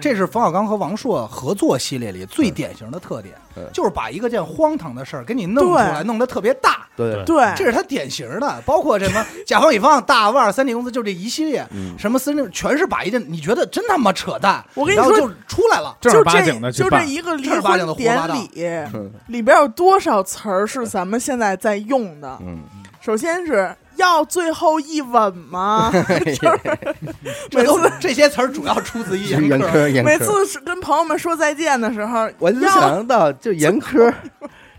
[0.00, 6.86] 这是冯小刚和王朔合作系列里最典型的特点嗯，就是把一个件荒唐的事儿给你弄出来，弄得特别大。
[6.96, 11.94] 对，对，这是他典型的，包括什么 甲方乙方、大腕儿、三 D 公司，就这一系列，嗯。
[11.98, 15.96] 什么森林，全是把一件你觉得真他妈扯淡，我跟你说然后就出来了。
[16.00, 18.50] 正就儿八经的这就这，一个离婚典礼
[18.92, 22.38] 嗯里边有多少词儿是咱们现在在用的？
[22.40, 22.60] 嗯，
[23.04, 25.92] 首先是要最后一吻吗？
[27.50, 29.70] 这都这些词儿主要出自于 严严苛。
[29.70, 30.06] 苛严苛。
[30.06, 34.10] 每次是跟朋友们说再见的时候，我就要想到，就严苛，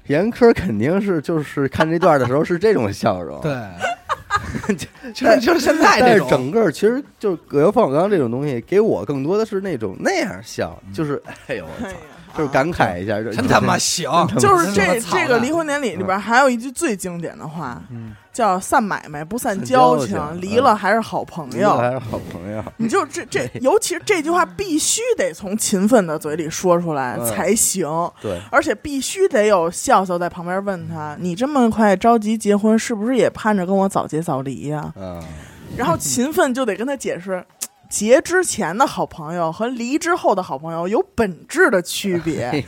[0.08, 3.54] 严苛肯定是就是看这段的时候是这种笑容。，对，
[5.14, 11.96] 就是就是现在但是这，整个其实就是葛优、冯小刚这种东西，给我更多的是那种那样笑，就是哎呦，我操
[12.38, 22.64] 就是感慨一下，就真他妈行，就是这这个离婚典礼里边还有一句最经典的话，嗯，叫“散买卖不散散交交情离了还是好朋友还是好朋友。”。
[22.78, 27.88] 你就这 这，尤其是这句话必须得从勤奋的嘴里说出来嗯才行，
[28.22, 35.24] 对，而且必须得有笑笑在旁边问他：“你这么快着急结婚，是不是也盼着跟我早结早离呀嗯，？”
[35.78, 37.44] 然后勤奋就得跟他解释。
[37.96, 42.62] 结之前的好朋友和离之后的好朋友有本质的区别， 哎，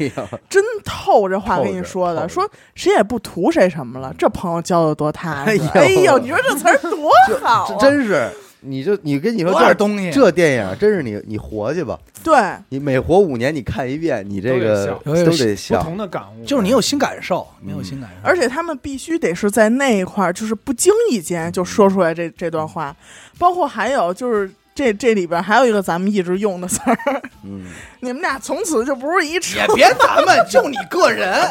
[0.50, 5.52] 真透这话跟你说的，说谁也不图谁什么了，这朋友交的多踏实。
[5.52, 5.68] 哎呦。
[5.74, 7.12] 哎呦，你说这词儿多
[7.42, 12.34] 好、啊， 真是，你就你跟你说这点东西，这电影真是你你活去吧，对，
[12.70, 15.80] 你每活五年你看一遍，你这个都得笑。
[15.80, 15.84] 都得不。
[15.84, 22.96] 同的感悟，就是你有新感受，你有新感受，而且他们必须得是在那一块儿，就是不经意间就说出来这这段话，
[23.38, 27.66] 包括还有就是这这里边还有一个咱们一直用的词儿，嗯，
[28.02, 31.44] 你们俩从此就不是一车也别咱们 就你个人，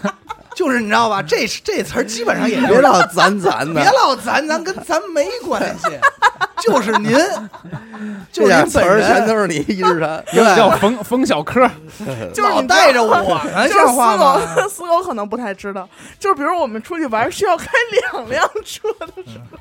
[0.56, 1.20] 就是你知道吧？
[1.20, 5.88] 这这词儿基本上也别老咱咱的别，老咱咱跟咱没关系，
[6.62, 7.12] 就是您，
[8.32, 10.24] 就是您本词儿全，都是你一直谈。
[10.32, 11.68] 有叫冯冯小柯，
[12.32, 13.14] 就是你带着我
[13.54, 14.40] 呢，就是像话吗？
[14.40, 15.86] 死狗，死狗可能不太知道，
[16.18, 17.66] 就是比如我们出去玩需要开
[18.12, 19.58] 两辆车的时候，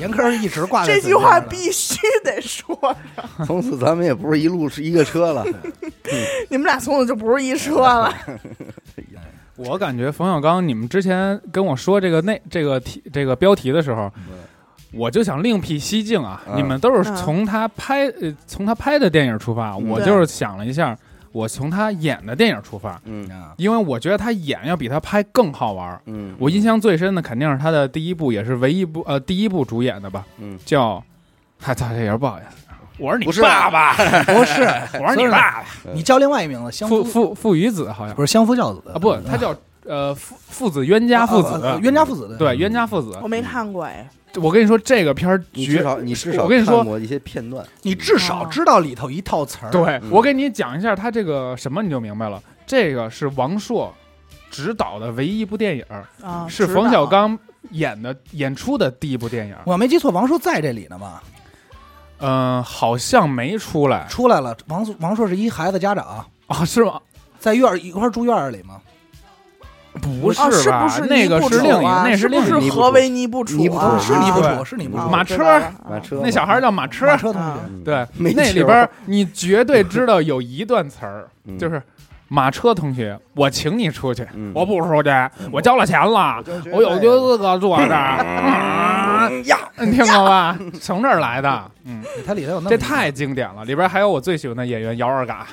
[0.00, 2.74] 严科一直挂在这句话必须得说
[3.14, 3.24] 上。
[3.46, 5.44] 从此咱们也不是一路是一个车了。
[6.48, 8.12] 你们俩从此就不是一车了。
[9.56, 14.10] 我感觉冯小刚，你们之前跟我说这个内这个题这个标题的时候，
[14.94, 16.42] 我就想另辟蹊径啊！
[16.48, 20.96] 嗯你们都是嗯从他拍呃从他拍的电影出发，嗯我就是想了一下，
[21.32, 23.28] 我从他演的电影出发，嗯。
[23.30, 26.00] 啊因为我觉得他演要比他拍更好玩儿。
[26.06, 30.58] 嗯，我印象最深的肯定是他的第一部，也是唯一一部呃第一部主演的吧，嗯。
[30.64, 31.02] 叫
[31.58, 32.66] 他他这也是不好意思，
[32.98, 34.62] 我是你不是爸爸，不是，
[34.98, 38.14] 我是你爸爸，你叫另外一名字，相父夫父父与子好像。
[38.14, 43.18] 不是相夫教子啊不，他叫呃父父子冤家父子，呃冤家父子的对冤家父子。
[43.22, 47.64] 我没看过哎，我跟你说，这个片儿绝，你至少你至少我跟你说看过一些片段。
[47.82, 49.70] 你至少知道里头一套词儿。
[49.70, 52.42] 对嗯我给你讲一下他这个什么，你就明白了。
[52.66, 53.92] 这个是王朔
[54.50, 55.84] 执导的唯一一部电影，
[56.22, 57.38] 啊，是冯小刚
[57.70, 59.56] 演的演出的第一部电影。
[59.64, 61.22] 我没记错，王朔在这里呢吧？
[62.22, 66.64] 嗯，好像没出来出来了，王朔王朔是一孩子家长，啊？
[66.64, 67.00] 是吗？
[67.38, 68.80] 在院儿一块儿住院儿里吗？
[70.00, 70.88] 不哦，是吧不？
[70.88, 73.98] 是那个是另一个，啊那另一个是何为尼布楚尼布楚啊？
[73.98, 75.10] 是尼布对楚，是尼布啊楚。
[75.10, 81.82] 马车马车那小孩叫马车马，车同啊学，嗯对，没那里边你绝对知道有一段词儿，嗯就是
[82.28, 85.10] 马车同学，我请你出去，嗯我不出去，
[85.50, 88.24] 我交了钱了，我有资格坐这儿。
[89.28, 90.56] 嗯呀， 你听过吧？
[90.80, 93.64] 从这儿来的，嗯，它里头有那么这太经典了。
[93.64, 95.46] 里边还有我最喜欢的演员姚二嘎，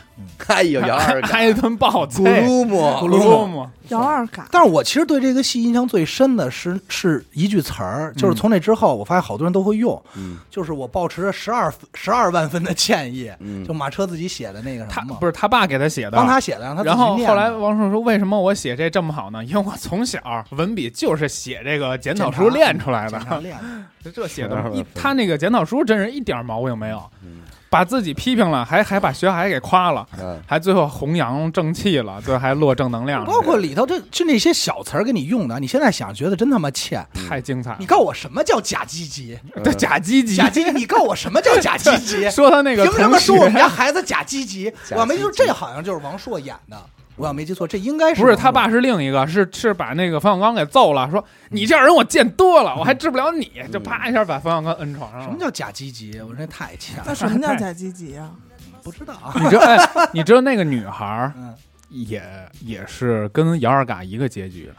[0.48, 19.44] 哎呦，姚二开一顿暴咕菜，噜姆，咕噜木，姚二嘎，但是我其实对这个戏印象最深的是是一句词儿，就是从那之后，我发现好多人都会用，嗯就是我抱持着十二十二万分的歉意，嗯就马车自己写的那个他什么，不是他爸给他写的，帮他写的，让他然后后来王朔说：“为什么我写这这么好呢？
[19.44, 20.20] 因为我从小
[20.52, 23.20] 文笔就是写这个检讨书练出来的
[24.16, 37.06] 这写的一他那个检讨书真是一点毛病没有，嗯把自己批评了，还还把学海给夸了，嗯还最后弘扬正气了，最后还落正能量了，包括里头这就那些小词儿给你用的，你现在想觉得真他妈欠。
[37.28, 37.78] 太精彩了。
[37.80, 39.38] 你告诉我什么叫假积极？
[39.64, 42.30] 对假积极，假积极，你告诉我什么叫假积极？
[42.32, 44.72] 说他那个凭什么同说我们学家孩子假积极？
[44.88, 46.78] 假我要没记错，积极这好像就是王朔演的。
[47.18, 55.26] 我要没记错，这应该是不是他爸是另一个，是是把那个冯小刚给揍了，说你这样人我见多了，我还治不了你， 就啪一下把冯小刚摁床上了。
[55.26, 56.20] 什么叫假积极？
[56.22, 58.32] 我说这太强那了，什么叫假积极啊？
[58.84, 59.34] 不知道啊。
[59.36, 61.54] 你知道哎，你知道那个女孩儿嗯，
[61.90, 62.22] 也
[62.62, 64.72] 也是跟姚二嘎一个结局，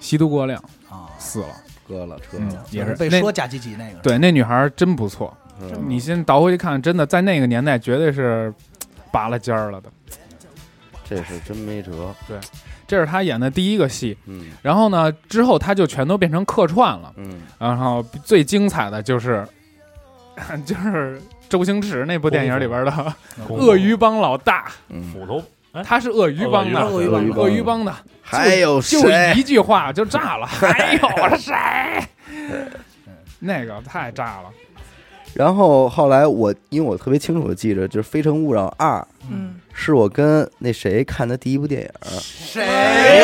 [0.00, 1.48] 吸毒过量啊，死了，
[1.86, 2.38] 割了车
[2.70, 3.98] 也是被说假积极那个。
[4.00, 8.52] 对那女孩真不错，嗯你先倒回去看，真的在那个年代绝对是
[9.12, 9.90] 拔了尖儿了的。
[11.08, 12.14] 这是真没辙。
[12.28, 12.36] 对
[12.86, 17.12] 这是他演的第一个戏，嗯然后呢，之后他就全都变成客串了。
[17.16, 19.46] 嗯然后最精彩的就是，
[20.64, 25.42] 就是周星驰那部电影里边的嗯 鳄鱼帮老大，嗯，斧头，
[25.72, 27.92] 哎，他是鳄鱼帮的，鳄鱼帮鳄鱼帮的，
[28.22, 28.98] 还有就？
[29.34, 31.54] 一句话就炸了， 还有谁？
[33.40, 34.50] 那个太炸了，
[35.34, 38.98] 然后后来我因为我特别清楚的记着，就是《非诚勿扰二》
[39.30, 41.88] 嗯，是我跟那谁看的第一部电影，
[42.20, 42.64] 谁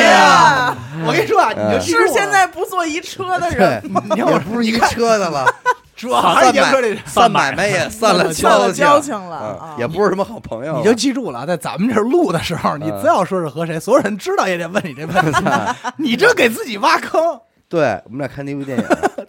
[0.05, 0.77] 呀？
[1.07, 4.03] 我跟你说啊，你就是现在不坐一车的人对，吗？
[4.15, 5.47] 也不是一个车的了，
[5.97, 15.45] 主要还是严哥这，散买卖也散了交了交交情了也不是什么好朋友了，你就记住了，在咱们这儿录的时候，你嗯只要说是和谁，所有人知道也得问你这问题，
[15.97, 17.41] 你这给自己挖坑。
[17.69, 18.85] 对我们俩看那部电影，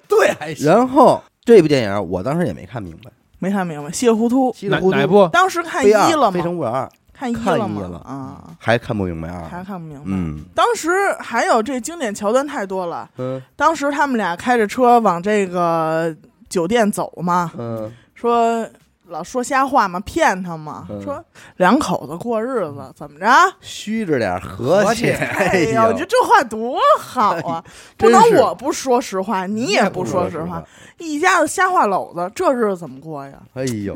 [0.10, 0.68] 对，还行。
[0.68, 3.10] 然后这部电影我当时也没看明白，
[3.40, 4.54] 没看明白，稀里糊涂。
[4.54, 5.26] 稀里糊涂哪哪部？
[5.32, 6.32] 当时看一了吗？
[6.32, 6.90] 非诚勿扰二
[7.32, 7.82] 看一了吗？
[7.88, 10.04] 了啊，还看不明白啊，还看不明白。
[10.08, 13.08] 嗯当时还有这经典桥段太多了。
[13.18, 16.14] 嗯当时他们俩开着车往这个
[16.50, 18.68] 酒店走嘛，嗯说
[19.08, 21.24] 老说瞎话嘛，骗他嘛，嗯说
[21.58, 23.28] 两口子过日子怎么着？
[23.60, 27.64] 虚着点和和气哎哎呀，我呦觉得，这话多好啊！
[27.98, 30.64] 不能我不说实话，你也不说实话实话，，
[31.00, 33.34] 一家子瞎话篓子，这日子怎么过呀？
[33.56, 33.94] 哎呦，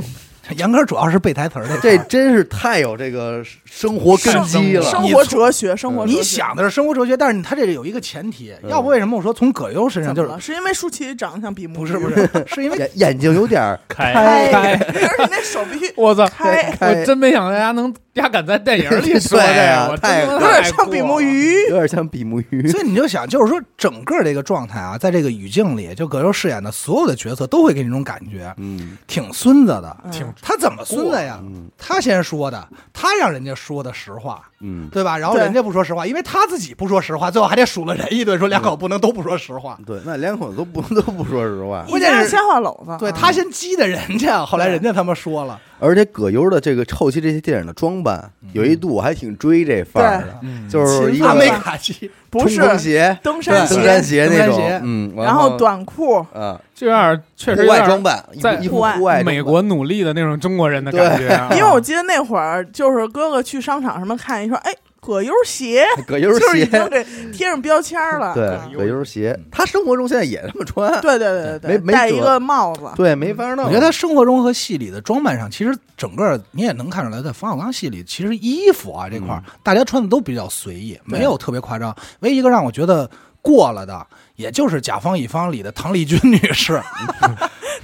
[0.56, 10.40] 严哥主要是背台词儿这这真是太有这个生活根基了，生活哲学，生活哲学你想的是生活哲学，但是他这里有一个前提，嗯要不为什么我说从葛优身上就是？
[10.40, 16.28] 是因为舒淇长得像比目鱼不是不是，是因为眼眼睛有点儿开开，开而且那手必须 我操！
[16.28, 16.72] 开。
[16.80, 21.54] 开我真没想到大家能丫敢在电影里说对这啊个，我太有点像比目鱼。
[21.70, 22.68] 有点像比目鱼。
[22.68, 29.98] 所以你就想，就是说整个这个状态啊，在这个语境里，就葛优饰演的所有的角色都会给你一种感觉，嗯挺孙子的。
[30.04, 31.40] 嗯挺他怎么孙子呀？
[31.42, 35.18] 嗯他先说的，他让人家说的实话，嗯，对吧？
[35.18, 39.78] 然后人家不说实话，因为他自己不说实话，最后还得数了人一顿，说两口不能都不说实话。
[39.86, 41.86] 对，那两口子都不 都不说实话。
[41.90, 50.68] 关键是瞎话篓子，对啊他先激的人家，后来人家他妈说了，而且葛优的这个后期这些电影的装扮，有一度我还挺追这范儿的，嗯。
[50.68, 53.76] 就是一个阿美勤奋吧卡基，不是冲锋鞋、登山鞋。
[53.76, 59.24] 登山鞋，那种登山鞋，嗯，然后短裤，啊，就有点确实户有点外装扮，在户外户外。
[59.24, 61.50] 美国努力的那种中国人的感觉啊。
[61.52, 64.72] 因为我记得那会儿就是哥哥去商场什么看一说，哎，
[65.08, 68.34] 葛优鞋， 葛优就是已鞋，经给贴上标签了。
[68.34, 73.64] 对嗯，葛优鞋，他生活中现在也这么穿，对对对对没没辙戴一个帽子，对，没法弄。
[73.66, 81.96] 我觉得他生活中和戏里的装扮上，其实整个你也能看出来，在冯小刚戏里，其实衣服啊这块儿，大家穿的都比较随意，没有特别夸张。
[82.20, 83.10] 唯一一个让我觉得
[83.42, 86.82] 过了的，也就是《甲方乙方》里的唐丽君女士。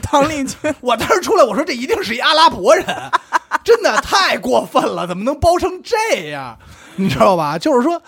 [0.01, 2.85] 唐丽君， 我当时出来，我说这一定是一阿拉伯人，
[3.63, 6.57] 真的太过分了，怎么能包成这样？
[6.95, 7.57] 你知道吧？
[7.57, 8.01] 就是说，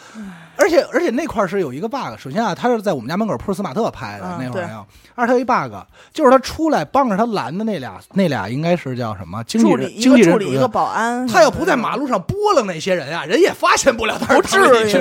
[0.58, 2.17] 而且而且那块儿是有一个 bug。
[2.17, 5.74] 首先啊，他是在我们家门口普尔斯马特拍的、嗯那会儿啊，二他有一 bug，
[6.13, 14.93] 就是他出来帮着他拦的那俩，那俩应该是叫什么经纪人助理，一经纪人主任个助理一个保安，他要不在马路上拨楞那些人啊，人也发现不了他是不至于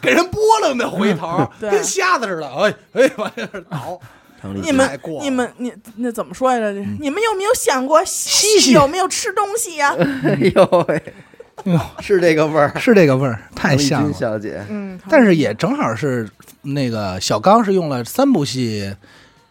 [0.00, 3.98] 给人拨楞的回头，对跟瞎子似的，哎哎往那儿倒。
[4.62, 6.70] 你们你们你那怎么说来着？
[7.00, 9.92] 你们有没有想过西西有没有吃东西呀？
[10.22, 11.14] 哎呦喂，
[12.00, 14.12] 是这个味儿，是这个味儿，太唐丽君像了。
[14.12, 16.28] 小姐，嗯，但是也正好是
[16.62, 18.94] 那个小刚是用了三部戏，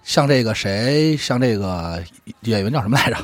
[0.03, 2.01] 像这个谁，像这个
[2.41, 3.17] 演员叫什么来着？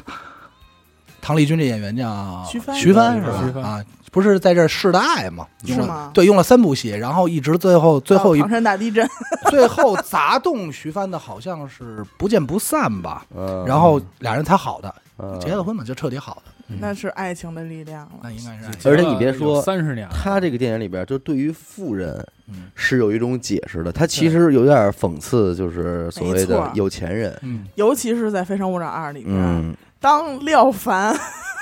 [1.21, 3.53] 唐丽君这演员叫徐帆徐帆是徐帆。
[3.53, 3.61] 吧？
[3.61, 5.45] 啊，不是在这儿试的爱吗？
[5.65, 6.09] 是吗？
[6.13, 9.07] 对，用了三部戏，然后一直最后最后一唐山大地震，
[9.51, 15.39] 最后砸动徐帆的好像是不见不散吧，嗯，然后俩人才好的，嗯。
[15.39, 18.19] 结了婚嘛，就彻底好的，那是爱情的力量了。
[18.23, 18.91] 那应该是爱情。
[18.91, 22.15] 而且你别说三十年，他这个电影里边，就对于富人
[22.47, 22.71] 嗯。
[22.75, 23.91] 是有一种解释的。
[23.91, 27.37] 他其实有点讽刺，就是所谓的有钱人。
[27.41, 31.15] 嗯，尤其是在《非诚勿扰二》里边，嗯，当廖凡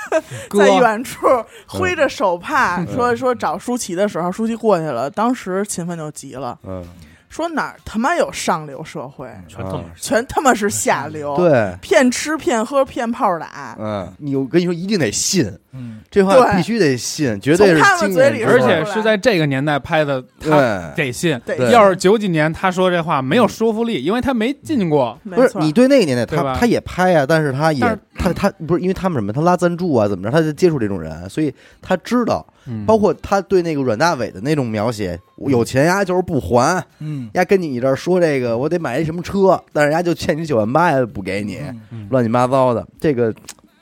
[0.56, 1.26] 在远处
[1.66, 2.94] 挥着手帕嗯。
[2.94, 6.84] 说说找舒淇的时候，舒淇过去了，当时秦奋就急了，嗯，
[7.30, 21.06] 说哪儿他妈有上流社会，全他妈是全他妈是下流，，对，骗吃骗喝骗炮打，嗯，你我跟你说，一定得信嗯，这话，必须得信，绝对是经嘴里说验之谈而且是在这个年代拍的，他对。
[21.06, 21.40] 得信。
[21.46, 25.16] 对要是九几年他说这话没有说服力，因为他没进过。
[25.22, 43.34] 不是，你对那个年代，他他也拍呀，但是他也他他不是因为他们什么，他拉赞助啊，怎么着，他就接触这种人，所以他知道，嗯包括他对那个阮大伟的那种描写，有钱呀就是不还，嗯，丫跟你这儿说这个，我得买一什么车，但是人家就欠你九万八也不给你，嗯乱七八糟的，这个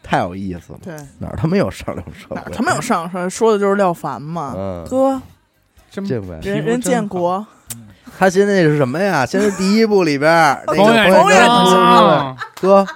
[0.03, 0.79] 太有意思了。
[0.83, 2.37] 对哪儿他妈有上流社会？
[2.37, 5.20] 哪儿他妈有上流社会，说的就是廖凡嘛，嗯，哥
[5.90, 7.44] 真这回人人建国，
[8.18, 9.27] 他现在是什么呀？
[9.27, 12.87] 现在第一部里边儿 那个冯远冯远征哥，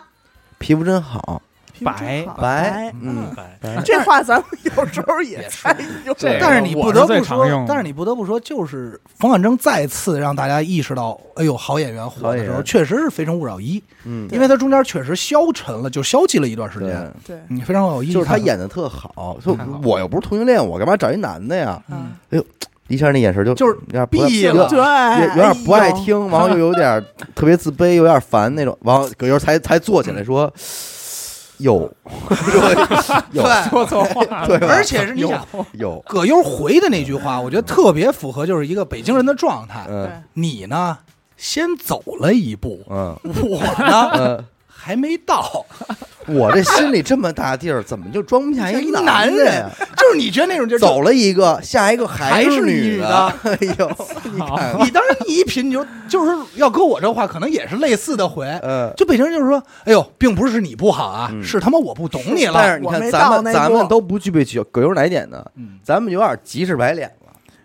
[0.63, 1.43] 皮肤真好，
[1.85, 3.59] 白白，嗯白。
[3.61, 3.83] 白。
[3.85, 4.45] 这话咱们
[4.77, 5.65] 有时候也也是。
[5.65, 18.13] 在用，这个但是你不得不说但是你不得不说，就是冯远征再次让大家意识到，哎呦，好演员火的时候，确实是《非诚勿扰一》，嗯，因为他中间确实消沉了，就消极了一段时间。，对，你，非常有意思。
[18.13, 21.83] 就是他演的特好，就我又不是同性恋，我干嘛找一男的呀？
[21.89, 22.13] 嗯，
[22.93, 27.03] 一下那眼神就就是有点不爱闭了对，有有点不爱听，然后又有点
[27.35, 30.53] 特别自卑，有点烦那种，然后葛优才才坐起来说
[31.59, 31.91] ：“有，
[33.33, 39.87] 有对说错话，对而且是你想，有，葛优回的那句话，我觉得特别符合就是一个北京人的状态。
[39.89, 40.11] 嗯。
[40.35, 40.99] 你呢，
[41.37, 43.17] 先走了一步，嗯。
[43.25, 44.45] 我呢嗯，
[44.83, 45.65] 还没到。
[46.27, 49.69] 我这心里这么大地儿，怎么就装不下一男男的呀？
[49.97, 53.91] 就是你觉得那种就是走了一个，下一个还是是女女的 哎呦，
[54.33, 58.47] 你看，你当然你一品，你就就是要搁我这话，可能也是类似的回。
[58.63, 58.93] 嗯。
[58.97, 62.53] 就北京人就是说，哎呦，并不是你不好啊，嗯是他妈我不懂你了。
[62.55, 65.45] 但是你看，咱们咱们都不具备葛葛优哪点呢？
[65.57, 67.22] 嗯咱们有点急赤白脸了。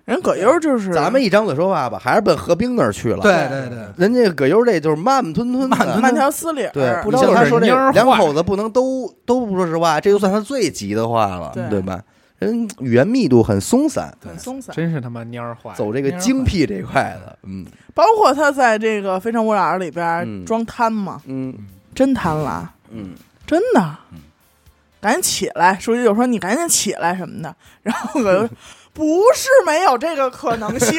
[0.07, 3.19] 人葛优就是咱们一张嘴说话吧，还是奔何冰那儿去了。
[3.19, 12.01] 对对对，人家葛优这就是慢慢吞吞的，慢慢条斯理儿，对，不知道是你像他说这蔫儿坏两口子不能都都不说实话，这就算他最急的话了，对对吧？
[12.39, 14.73] 人语言密度很松散，很松散。
[14.73, 15.73] 真是他妈蔫儿坏。
[15.75, 21.53] 走这个精辟这块的，嗯包括他在这个《非诚勿扰》里边嗯装贪嘛，嗯
[21.93, 23.09] 真贪了，嗯，
[23.45, 23.95] 真的。
[24.99, 25.77] 赶紧起来。
[25.79, 27.55] 书记就说你赶紧起来什么的。
[27.83, 28.49] 然后葛优说
[28.97, 30.97] 不是没有这个可能性，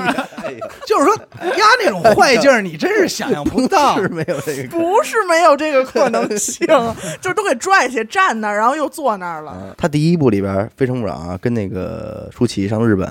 [0.86, 1.14] 就是说
[1.58, 4.00] 压那种坏劲儿，你真是想象不到。
[4.00, 4.68] 是没有这个。
[4.70, 6.66] 不是没有这个可能性，
[7.20, 9.50] 就是都给拽起站那儿，然后又坐那儿了。
[9.50, 13.06] 啊他第一部里边《非诚勿扰》啊，跟那个舒淇上日本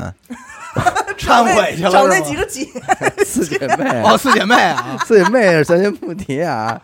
[1.16, 2.66] 忏悔去了找那几个姐，
[3.24, 6.82] 四姐妹哦，四姐妹啊，四姐妹咱先不提啊。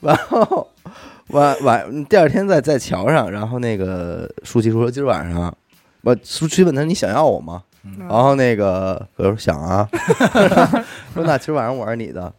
[0.00, 0.68] 然后
[1.28, 5.56] 晚晚第二天在在桥上，然后那个舒淇说今儿晚上，
[6.06, 7.64] 我舒淇问他你想要我吗？
[7.98, 9.88] 然后那个我说想啊，
[11.12, 12.32] 说那今儿晚上我是你的，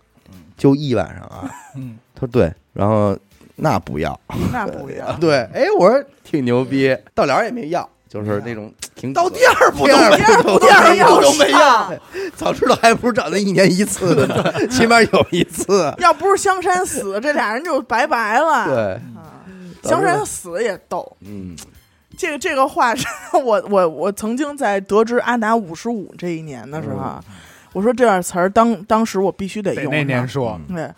[0.57, 1.51] 就一晚上啊。
[1.75, 3.17] 嗯，他说对，然后
[3.57, 4.17] 那不要，
[4.53, 5.11] 那不 要。
[5.17, 11.93] 对，哎，我说挺牛逼，到了也没要，就是那种挺到第二部第二都没第二部部第二都没上要，
[12.37, 15.93] 早知道还不如找那一年一次的呢，起码有一次。
[15.97, 18.65] 要不是香山死，这俩人就拜拜了。
[18.65, 19.43] 对，啊，
[19.83, 21.17] 香山死也逗。
[21.21, 21.53] 嗯，
[22.17, 27.23] 这个这个话是我我我曾经在得知阿达五十五这一年的时候啊，
[27.73, 30.91] 我说这段词儿当当时我必须得得那用上年说，对，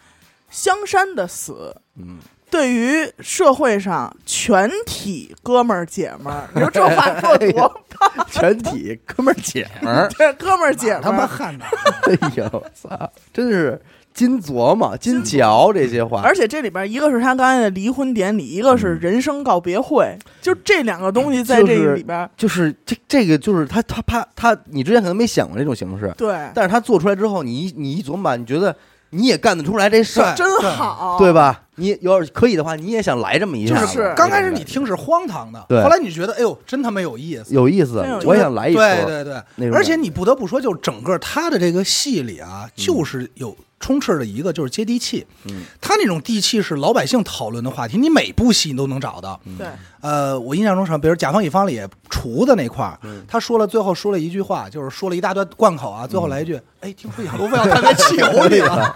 [0.49, 2.17] 香山的死嗯，
[2.49, 7.67] 对于社会上全体哥们儿姐们儿，你说这话说得多
[7.99, 8.25] 棒？
[8.31, 11.27] 全体哥们儿姐们儿， 对，哥们儿姐他妈们儿。
[11.27, 11.65] 汉的，
[12.03, 13.79] 哎呦，操，真是
[14.13, 16.21] 金琢磨、金嚼这些话。
[16.23, 28.75] 而且这里边一个是他刚才的离婚典礼，一个是人生告别会，就这两个东西在这就是里边，就是这这个就是他他怕他，你之前可能没想过这种形式，对，但是他做出来之后，你一你一琢磨吧，你觉得
[29.11, 31.31] 你也干得出来这事儿，真好，对？
[31.31, 31.63] 吧？
[31.75, 37.53] 你要是可以的话，你也想来这么一下就，是刚开始你听是荒唐的，对后来你觉得哎呦真他妈有意思。
[37.55, 38.79] 有意思我也想来一出。
[38.79, 45.25] 对对对，而且你不得不说，就整个他的这个戏里啊，嗯就是有充斥着一个就是接地气。
[45.45, 49.39] 嗯，他那种地气是老百姓讨论的话题，你每部戏你都能找到。
[49.57, 49.67] 对，
[50.01, 51.81] 呃，我印象中是，比如《甲方乙方》里
[52.19, 53.23] 厨子那块儿，嗯。
[53.27, 58.95] 他说了最后说了一句话，就是说了一大段贯口啊，最后来一句，哎，听说养路费要摊在汽油里了。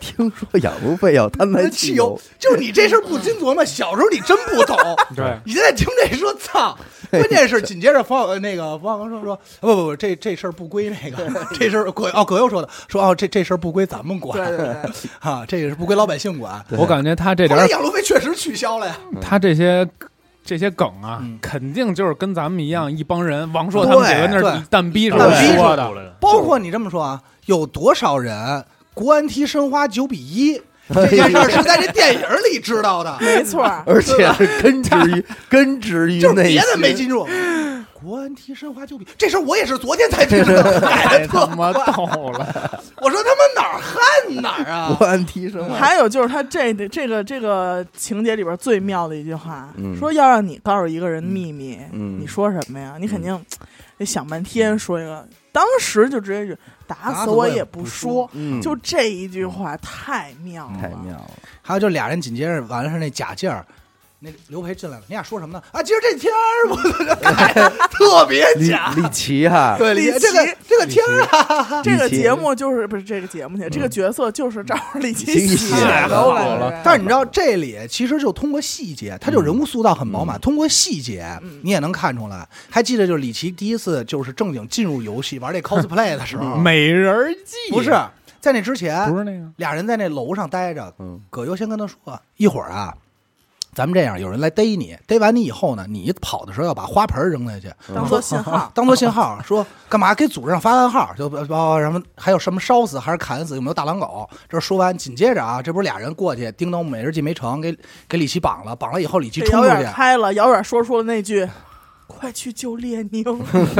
[0.00, 4.76] 听说养路费要摊在汽油， 就是你这事儿不禁琢磨，小时候你真不懂。
[5.16, 6.76] 对，你现在听这说操，
[7.10, 14.36] 关键是紧接着冯小那个冯小刚说说不不不，这这事儿不归那个，这事儿葛哦葛优说的，说哦这这事儿不归咱们管。
[14.36, 16.64] 对对对，啊，这也是不归老百姓管。
[16.70, 19.88] 我感觉他这后来点儿养路费确实取消了呀，他这些
[20.48, 24.50] 这些梗啊嗯，肯定就是跟咱们一样，一帮人，王朔他们几个那对。
[24.50, 37.28] 儿蛋逼似蛋逼的说的，包括你这么说啊，有多少人国安踢申花九比一 这件事儿是在这电影里知道的， 没错儿，而且是根植于 根植于就是内别的没心记住。
[38.00, 41.78] 国安踢申花九比，这事儿我也是昨天才知道，改 太的特他妈了。
[43.00, 44.94] 我说他妈哪儿恨哪儿啊！
[44.96, 49.96] 国安提升还有就是他这这个这个情节里边最妙的一句话，嗯。
[49.96, 52.20] 说要让你告诉一个人秘密，嗯。
[52.20, 52.96] 你说什么呀？
[53.00, 53.44] 你肯定
[53.96, 61.30] 得想半天说一个，当时就直接就打死我也也不说，嗯，就这一句话太妙了，太妙了。
[61.62, 63.66] 还有就俩人紧接着完了是那假劲儿，
[64.20, 65.62] 那刘培进来了，你俩说什么呢？
[65.70, 66.76] 啊，今儿这天儿我
[67.32, 68.92] 改得 特别假。
[68.96, 82.48] 李琦哈， 对，李这个琦这个天儿啊， 这个节目就是不是这个节目去，这个角色就是照着李李琦琦写写的，但是你知道这里其实就通过细节，他就人物塑造很饱满，通过细节嗯你也能看出来。
[82.68, 87.96] 还记得就是李琦第一次就是正经进入游戏玩这 cosplay 的时候，美人计不是
[88.40, 91.96] 在那之前，不是那个俩人在那楼上待着，嗯葛优先跟他说
[92.36, 92.94] ：“一会儿啊，
[93.74, 98.70] 咱们这样，有人来逮你，逮完你以后呢，你跑的时候要把花盆扔下去，当做信号。
[98.74, 104.28] 当做信号，说干嘛给组织上发暗号，就包括什么还有什么烧死还是砍死，有没有大狼狗？
[104.48, 107.76] 这说完，紧接着啊，这不是俩人过去叮咚美日计没成，给
[108.08, 111.48] 给李琦绑了，绑了以后李琦冲出去远，开了，遥远说出了那句
[112.08, 113.24] ：“快去救列 宁，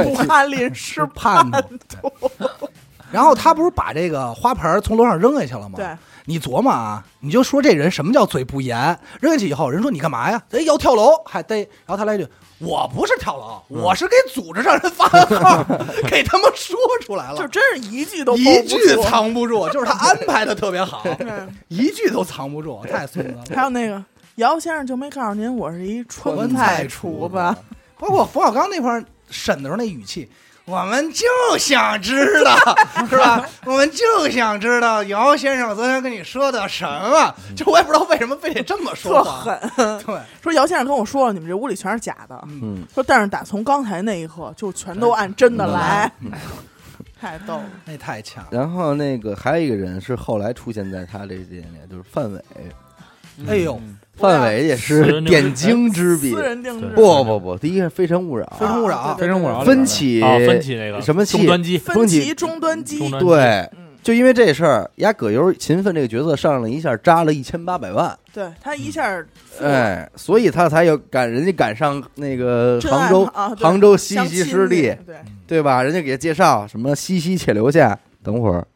[0.07, 2.31] 武汉临时叛徒。
[3.11, 5.77] 然后他不是把这个花盆从楼上扔下去了吗？
[5.77, 5.97] 对，
[6.29, 8.77] 你琢磨啊，你就说这人什么叫嘴不严？
[9.19, 10.43] 扔下去以后，人说你干嘛呀？
[10.51, 12.29] 哎，要跳楼还逮，然后他来一句
[12.61, 15.65] ：“我不是跳楼，我是给组织上人发的号，
[16.07, 21.03] 给他们说出来了，就真是一句都一句藏不住，就是他安排的特别好，
[21.69, 23.45] 一句都藏不住，太孙子了。
[23.57, 24.05] 还有那个
[24.35, 27.57] 姚先生就没告诉您我是一川川菜菜厨厨子，
[27.99, 30.29] 包括冯小刚那块儿审的时候那语气，
[30.69, 31.27] 我们就
[31.59, 32.55] 想知道，
[33.09, 33.43] 是吧？
[33.65, 37.35] 我们就想知道姚先生昨天跟你说的什么。
[37.57, 39.39] 就我也不知道为什么非得这么说特话。
[39.41, 39.99] 狠。
[40.05, 42.39] 对，说姚先生跟我说了，你们这屋里全是假的。
[42.49, 46.31] 嗯，说但是打从刚才那一刻就全都按真的来，嗯
[47.19, 47.65] 太逗了。
[47.87, 48.51] 那太强了。
[48.53, 52.45] 然后那个还有一个人是后来出现在他这电影里，就是范伟。
[53.49, 53.81] 哎呦，
[54.19, 56.33] 范伟也是点睛之笔。
[56.33, 56.43] 私。
[56.43, 58.57] 人定制，不不不，第一个是《非诚勿扰。
[58.59, 58.97] 非》，诚勿扰。
[58.97, 62.99] 啊，非诚勿扰分歧啊，分歧那个什么器终端机，分歧歧终端机。
[63.19, 63.41] 对，
[63.77, 69.25] 嗯，就因为这事儿，丫葛优勤奋这个角色上了一下，扎了一千八百万，对他一下
[69.63, 75.17] 哎，所以他才有赶人家赶上那个杭州啊，杭州西溪湿地，对，
[75.47, 75.83] 对吧？
[75.83, 78.67] 人家给他介绍什么西溪且留下，等会儿。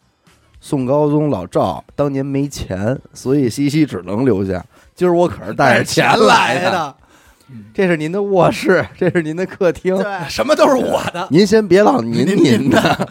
[0.65, 4.65] 宋高宗老赵当年没钱，所以西溪只能留下。
[5.03, 6.95] 今儿我可是带着钱来的，
[7.75, 11.27] 这是您的卧室，这是您的客厅，对，什么都是我的。
[11.29, 13.09] 您先别老您您您的，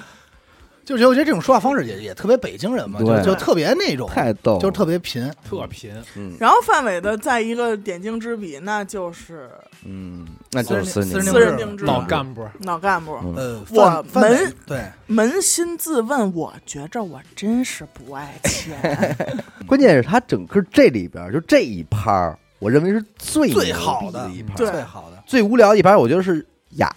[0.83, 5.31] 就是我觉得这种说话方式也也特别北京人嘛，就对就特别那种，太逗了，就是特别贫。
[5.47, 9.49] 特贫，嗯然后范伟的再一个点睛之笔，那就是
[9.85, 13.17] 嗯，那就是私人私私人定制老干部，老干部。
[13.23, 19.15] 嗯呃，我范范伟们对扪心自问，我觉着我真是不爱钱。
[19.67, 26.87] 关键是他整个这里边儿就这一趴儿，我认为是最最牛好的的一趴儿，对最好的，最无聊的一趴儿，我觉得是雅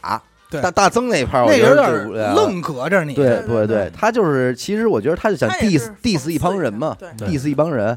[0.54, 2.34] 对大大曾那一趴儿，我那觉个有点得。
[2.34, 3.14] 愣搁着你。
[3.14, 7.96] 对对对对，他就是其实我觉得他就想 diss diss 一帮人嘛，diss 一帮人。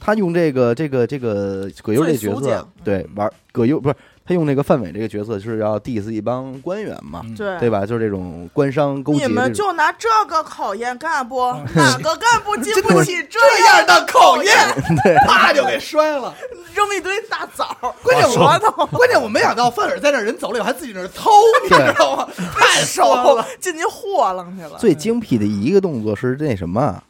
[0.00, 3.94] 他用这个这个这个葛优这角色对玩葛优不是
[4.28, 7.86] 他用那个范伟这个角色就是要 diss 一帮官员嘛，嗯对对吧？
[7.86, 9.50] 就是这种官商勾结你们。
[9.54, 14.54] 就拿这个考验干部，哪个干部经不起这这样的考验，
[15.02, 16.34] 对， 啪就给摔了。
[16.74, 21.30] 扔一堆大枣，关键我关键我没想到范伟在那儿人走了以后还自己在那儿偷，
[21.62, 22.28] 你知道吗？
[22.54, 23.44] 太爽了。
[23.58, 24.78] 进去豁楞去了。
[24.78, 27.02] 最精辟的一个动作是那什么，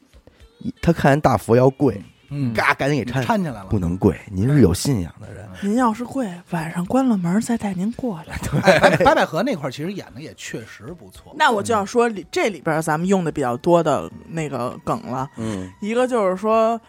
[0.80, 2.00] 他看见大佛要跪，
[2.30, 3.66] 嗯，嘎赶紧给搀，掺起来了。
[3.66, 5.46] 不能跪，您是有信仰的人。
[5.62, 8.36] 您要是跪，晚上关了门再带您过来。
[8.62, 11.34] 哎白白百合那块儿其实演的也确实不错。
[11.36, 16.80] 那我就要说里这里边咱们用的比较多的那个梗了，嗯，一个就是说。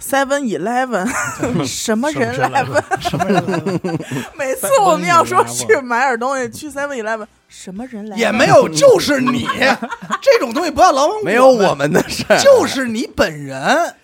[0.00, 2.82] Seven Eleven，什么人来问？
[3.00, 3.78] 什么人来了
[4.36, 7.24] 每次我们要说去买点东西，去 Seven Eleven，
[7.54, 8.16] 什么人来？
[8.16, 9.46] 也没有，就是你
[10.22, 13.94] 这种东西不要老往没有我我们的事儿，就是你本人。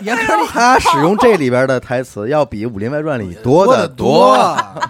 [0.00, 4.34] 严苛你他使用这里边的台词要比《武林外传》里多多得多。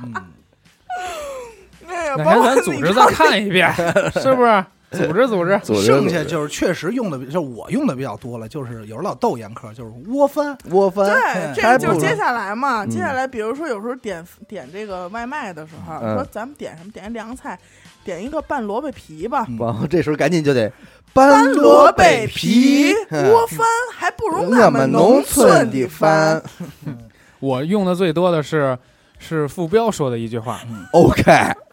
[0.02, 0.14] 嗯
[1.86, 3.72] 那个，哪包括天咱组织再看一遍，
[4.22, 4.64] 是不是？
[4.92, 10.56] 组织组织，剩下就是确实用的，就是我用的比较多了，就是有时候老逗严苛，就是窝翻。
[10.70, 12.84] 窝翻，对，这就是接下来嘛。
[12.84, 16.90] 嗯接下来，比如说有时候点点这个外卖的时候，嗯说咱们点什么？
[16.92, 17.58] 点一凉菜，
[18.06, 19.44] 点一个拌萝卜皮吧。
[19.48, 19.58] 嗯。
[19.60, 20.72] 然后这时候赶紧就得
[21.12, 23.30] 拌拌萝卜卜皮，嗯。
[23.32, 23.58] 窝翻
[23.94, 26.40] 还不如我们们农村的翻。
[26.40, 26.96] 翻。
[27.40, 28.76] 我用的最多的是
[29.18, 30.60] 是傅彪说的一句话
[30.92, 31.22] ，OK，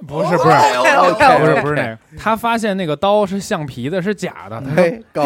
[0.05, 0.83] 不是不是哎呦
[1.39, 5.23] 不是不是那个，他发现那个刀是橡皮的，是假的，他说嘿，高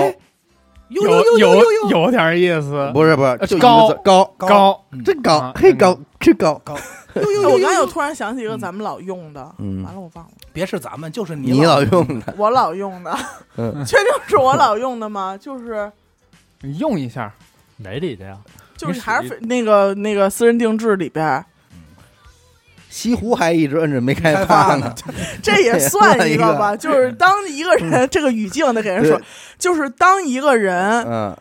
[0.89, 3.89] 有有有有有有点意思，不是不是，就高。
[4.03, 4.86] 高，高。
[4.91, 5.38] 嗯真高。
[5.38, 6.78] 啊，嘿高，真高，有有哎有有有，
[7.49, 9.84] 我刚又突然想起一个咱们老用的，嗯。
[9.84, 13.18] 完了我忘了，别是咱们，就是你老老用的，我老用的，
[13.57, 15.38] 嗯， 确定是我老用的吗？
[15.39, 15.91] 就是
[16.61, 17.34] 你用一下，
[17.78, 18.38] 哪里的呀？
[18.76, 21.43] 就是还是那个那个私人定制里边，
[22.89, 24.93] 西湖还一直摁着没开开发发呢，
[25.41, 26.53] 这也算算一个。
[26.53, 26.76] 吧。
[26.76, 29.20] 就是当一个人这个语境得给人说，
[29.57, 31.38] 就是当一个人嗯，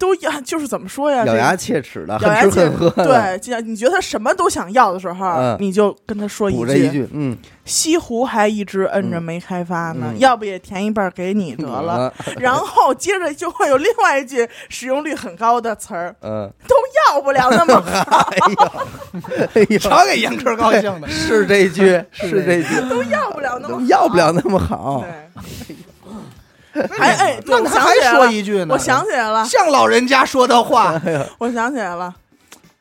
[0.00, 1.24] 都要就是怎么说呀？
[1.26, 5.56] 咬牙切齿的，咬牙切恨吃恨喝的，对，这样你觉得他什么都想要的时候，嗯。
[5.60, 6.56] 你就跟他说一
[6.90, 7.36] 句，嗯，
[7.66, 10.18] 西湖还一直摁着嗯没开发呢，嗯。
[10.18, 12.12] 要不也填一半给你得了。
[12.26, 16.50] 嗯， 然后接着就会有另外一句使用率很高的词儿，嗯，
[17.08, 18.72] 要不了那么好， 哎呦，
[19.54, 21.08] 哎呦，瞧给严苛高兴的。
[21.10, 25.04] 是这句，是这句，都要不了那么好，要不了那么好，
[25.36, 25.76] 对，
[26.90, 31.00] 还哎，那他还说一句呢，我想起来了，像老人家说的话，
[31.38, 32.14] 我想起来了，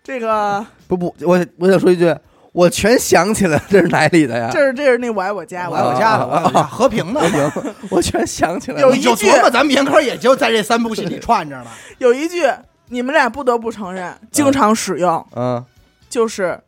[0.04, 2.16] 这个 不不，我我想说一句，
[2.52, 4.50] 我全想起来了，这是哪里的呀？
[4.52, 7.22] 这是这是那我爱我家，我爱我家的，我爱我家和平的。
[7.30, 7.52] 行，
[7.90, 11.68] 我全想起来了，有一句琢磨，咱们严科也就在这三部戏里串着了。
[11.98, 12.44] 有一句
[12.88, 15.64] 你们俩不得不承认，经常使用，嗯，
[16.10, 16.60] 就是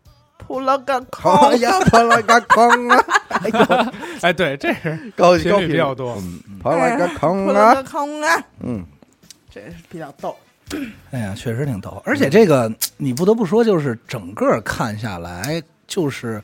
[0.52, 1.60] 扑了个好空。
[1.60, 3.92] 呀，跑了个空啊， 哎呦，
[4.22, 6.16] 哎，对，这是高频高频率比较多。
[6.18, 8.86] 嗯，跑了个空扑了啊，个空啊，嗯，
[9.50, 10.36] 这是比较逗。
[11.12, 16.42] 哎呀，确实挺逗，而且这个你不得不说，就是整个看下来，就是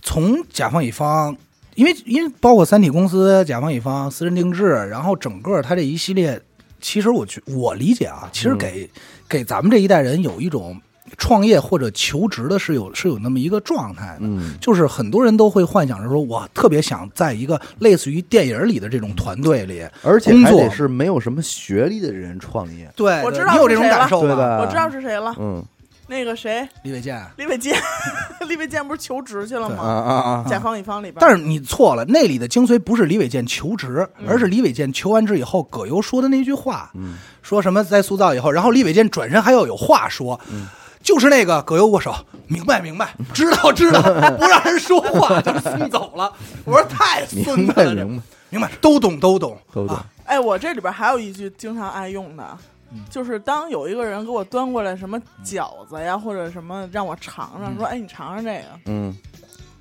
[0.00, 1.36] 从甲方乙方，
[1.74, 6.40] 因为因为包括三体公司、甲方乙方、私人定制，然后整个它这一系列，
[6.80, 8.88] 其实我觉我理解啊，其实给、
[9.28, 10.80] 给咱们这一代人有一种
[11.18, 14.20] 创业或者求职的是有是有那么一个状态的。
[14.22, 20.58] 嗯，就是很多人都会幻想着说，我特别想在一个类似于电影里的这种团队里，而且工作。
[20.60, 24.58] 还得是没有什么学历的人创业，对，我知道你有这种感受吧？
[24.60, 25.62] 我知道是谁了，嗯，
[26.08, 27.24] 那个谁，李伟健。
[27.36, 27.76] 李伟健，
[28.48, 29.82] 李伟健不是求职去了啊吗？
[29.84, 30.44] 啊啊！
[30.48, 37.14] 甲方乙方里边，但是你错了，那里的精髓不是李伟健求职，而是李伟健求完职以后，葛优说的那句话，嗯。
[37.42, 40.68] 说什么在塑造以后，然后李伟健转身还要有话说，嗯
[41.02, 42.14] 就是那个葛优握手，
[42.46, 44.00] 明白明白，知 道知道，
[44.38, 46.32] 不让人说话 就送走了。
[46.64, 48.70] 我说太孙子了，明白明白。
[48.80, 49.58] 都懂都懂。
[49.72, 49.96] 都懂。
[49.96, 50.04] 啊。
[50.24, 52.58] 哎，我这里边还有一句经常爱用的，
[52.92, 53.00] 嗯。
[53.10, 59.16] 就是当有一个人给我端过来什么饺子呀，或者什么让我尝尝，说哎你尝尝这个，嗯，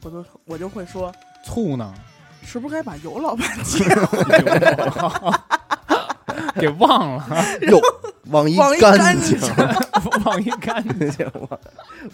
[0.03, 1.11] 我就我就会说，
[1.45, 1.93] 醋呢？
[2.43, 4.17] 是不是该把油老板接回
[6.59, 7.25] 给忘了，
[7.67, 7.79] 哟，
[8.31, 9.37] 往一干净，
[10.25, 11.25] 网一干净。
[11.33, 11.59] 网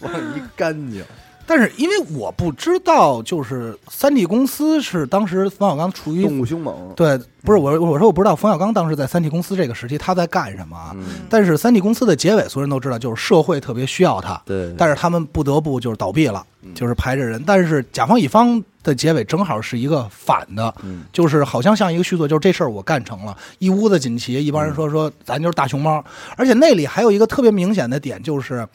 [0.01, 1.03] 网一干净。
[1.47, 10.77] 但是因为我不知道，就是三 D 公司是当时冯小刚处于动物凶猛，对，不是我我说我不知道冯小刚当时在三 D 公司这个时期他在干什么。
[10.77, 16.73] 啊，嗯，但是三 D 公司的结尾所有人都知道，就是社会特别需要他，对，但是他们不得不就是倒闭了，嗯。
[16.75, 17.41] 就是排着人。
[17.47, 21.05] 但是甲方乙方的结尾正好是一个反的，嗯。
[21.13, 26.03] 就是好像像一个续作，就是这事儿我干成了，一屋子锦旗，一帮人说说咱就是大熊猫，
[26.35, 28.67] 而且那里还有一个特别明显的点就是。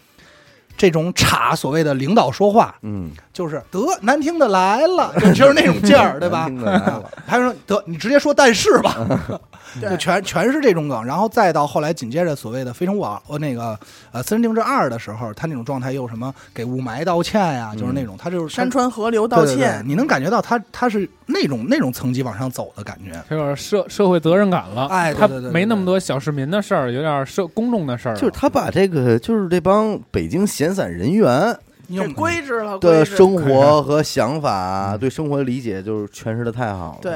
[0.77, 6.51] 这种插所谓的领导说话，嗯，就是得难听的来了，就 就是那种劲儿，对吧？
[7.27, 8.95] 还说得你直接说但是吧，
[9.81, 13.79] 就，全全是这种梗，然后再到后来紧接着所谓的《非诚勿扰》呃那个
[14.13, 23.13] 呃《私人定制二》的时候，他那种状态又什么给雾霾道歉呀，就是那种他就是山川河流道对对对歉，你能感觉到他他是那种那种层级往上走的感觉。
[23.29, 31.57] 他有点社社会责任感了，他哎对对对对没那么多小市民的事儿，有点社公众的事儿，就是他把这个就是这帮北京闲散人员
[31.97, 36.99] 有规制了，的生活和想法，对生活的理解，就是诠释的太好了。
[37.03, 37.15] 对，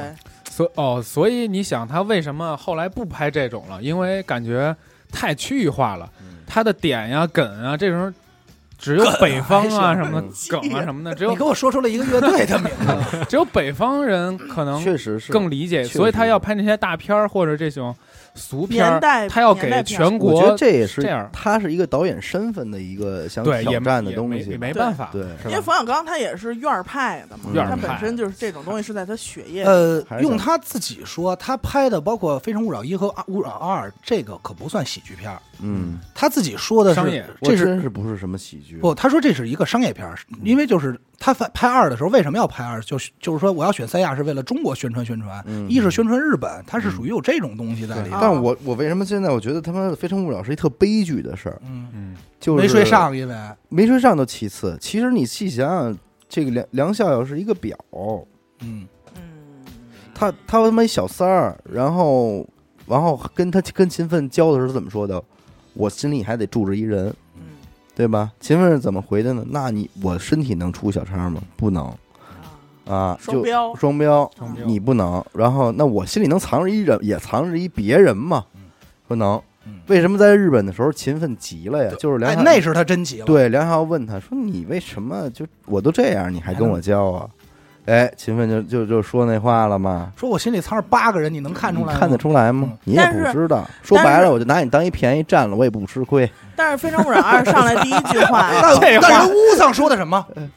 [0.49, 3.81] 所哦，所以你想他为什么后来不拍这种了？
[3.81, 4.75] 因为感觉
[5.11, 8.13] 太区域化了，嗯他的点呀、梗啊这种。
[8.79, 17.95] 只有北方啊什么的梗梗啊什么的，只有你给我说出了一个乐队的名字， 只有北方人可能确实是更理解，所以他要拍那些大片儿或者这种
[18.37, 24.51] 俗片他要给全国我觉得这也是这样他是一个导演身份的一个想对挑战的东西。
[24.51, 25.61] 也没办法，对因为？
[25.61, 29.67] 冯小刚他也是院儿派的嘛，院他本身就是这种东西是在他血液里。
[29.67, 38.77] 呃用他自己说，他拍的包括《非诚勿扰一》和《勿扰二》，这个可不算喜剧片儿嗯，他自己说的是商业，我这是真是不是什么喜剧。
[38.77, 42.81] 不，他说这是一个商业片儿，因为就是他拍拍二的时候，为什么要拍二？
[42.81, 48.19] 就是就是说我要选三亚是为了中国宣传宣传，嗯一是宣传日本，它是属于有这种东西在里对边。
[48.21, 51.61] 但我我为什么现在我觉得他妈的《非诚勿扰》是一特悲剧的事儿？
[51.65, 53.35] 嗯，嗯，就是没睡上，因为
[53.69, 54.77] 没睡上都其次。
[54.79, 55.97] 其实你细想想，
[56.29, 57.75] 这个梁梁笑笑是一个表，
[58.61, 58.85] 嗯，
[59.15, 59.21] 嗯，
[60.13, 62.47] 他他他妈一小三儿，然后
[62.85, 65.23] 然后跟他跟秦奋交的时候怎么说的？
[65.77, 67.41] 我心里还得住着一人，嗯
[67.95, 68.31] 对吧？
[68.39, 69.43] 秦奋是怎么回的呢？
[69.49, 71.41] 那你我身体能出小差吗？
[71.55, 71.91] 不能
[72.85, 74.29] 啊，双标双标，
[74.65, 75.23] 你不能。
[75.33, 78.61] 然后那我心里能藏着一人，也藏着一别人嘛嗯？
[79.07, 79.79] 不能嗯。
[79.87, 81.93] 为什么在日本的时候勤奋急了呀？
[81.99, 87.29] 就是梁那是他真急了。，对梁晓问他说：“你为什么就我都这样，你还跟我交啊？”
[87.87, 90.11] 哎，秦奋就就就说那话了嘛。
[90.15, 91.99] 说我心里藏着八个人，你能看出来吗？
[91.99, 92.77] 看得出来吗嗯？
[92.83, 93.65] 你也不知道。
[93.81, 96.29] 说白了，我就拿你当一便宜占了，我也不吃亏。
[96.55, 100.25] 但是《非诚勿扰二》上来第一句话，但这话但是乌桑说的什么？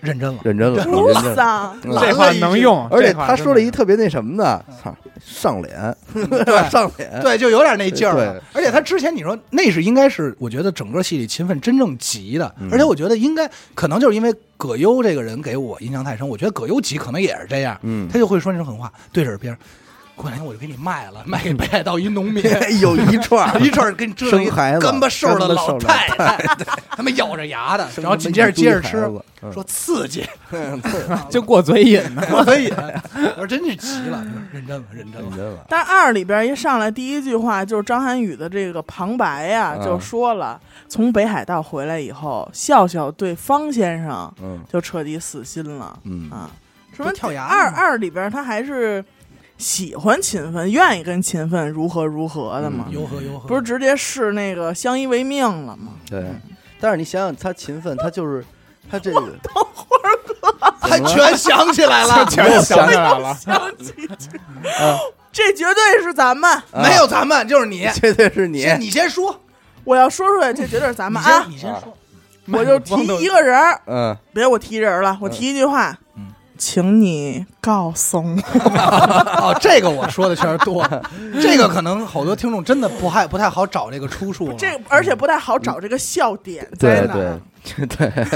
[0.00, 0.40] 认真了。
[0.44, 0.86] 认真了，认
[1.22, 1.76] 真了。
[2.00, 6.70] 这话能用，而且他说了一特别那什么的，操，上脸， 对。
[6.70, 8.42] 上脸，对，就有点那劲儿了。
[8.52, 12.68] 而且他之前你说那是应该是，我觉得整个戏里勤奋真正急的，嗯。
[12.70, 18.08] 而且我觉得应该可能就是因为葛优这个人给我印象太深，我觉得葛优急可能也是这样，嗯。
[18.08, 19.56] 他就会说那种狠话，对着耳边，
[20.14, 22.42] 过两天我就给你卖了，卖给北海道一农民。
[22.80, 26.36] 有一串 一串儿给你折腾一生孩子干巴瘦的老太太，
[26.96, 28.98] 他们咬着牙的，然后紧接着接着吃，
[29.42, 30.24] 嗯说刺激，
[31.28, 32.22] 就过嘴瘾呢。
[32.30, 35.28] 过嘴瘾我说真是急了，认真了，认真了。
[35.30, 46.48] 认真了，但二里边一上来第一句话就是张涵予的这个旁白呀、嗯就说了，从北海道回来以后，笑笑对方先生嗯就彻底死心了嗯啊。
[46.94, 49.04] 什么跳崖二二里边他还是
[49.62, 55.92] 喜欢勤奋，愿意跟勤奋如何如何的嘛，如何如何，不是直接视那个相依为命了吗？
[56.10, 56.26] 对。
[56.80, 58.44] 但是你想想，他勤奋，他就是
[58.90, 59.22] 他这个
[60.80, 63.38] 他全想起来了，全想起来了，
[65.30, 66.82] 这绝对是咱们，啊。
[66.82, 69.40] 没有咱们就是你，绝对是你，你先说，
[69.84, 71.46] 我要说出来，这绝对是咱们啊！
[71.48, 71.96] 你先说，
[72.52, 74.16] 我就提一个人儿，嗯。
[74.34, 75.90] 别我提人了，我提一句话。
[75.90, 75.96] 嗯，
[76.64, 78.38] 请你告诉我，
[79.42, 80.88] 哦，这个我说的确实多，
[81.42, 84.54] 这个可能好多听众真的不太不太好找这个出处了。
[84.56, 87.40] 这而且不太好找这个笑点在对哪儿。
[87.64, 88.26] 对 对，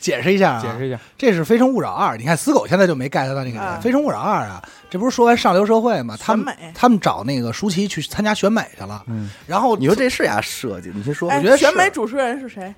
[0.00, 3.62] 解释一下啊，解释一下，这是《非诚勿扰二》，你看死狗现在就没 get 到那个点。
[3.62, 6.16] 啊非诚勿扰二》啊，这不是说完上流社会嘛？
[6.18, 10.90] 他们选美他们找那个舒淇去参加选美去了，嗯，然后你说这是呀设计？
[10.94, 12.74] 你先说，哎我觉得，是选美主持人是谁？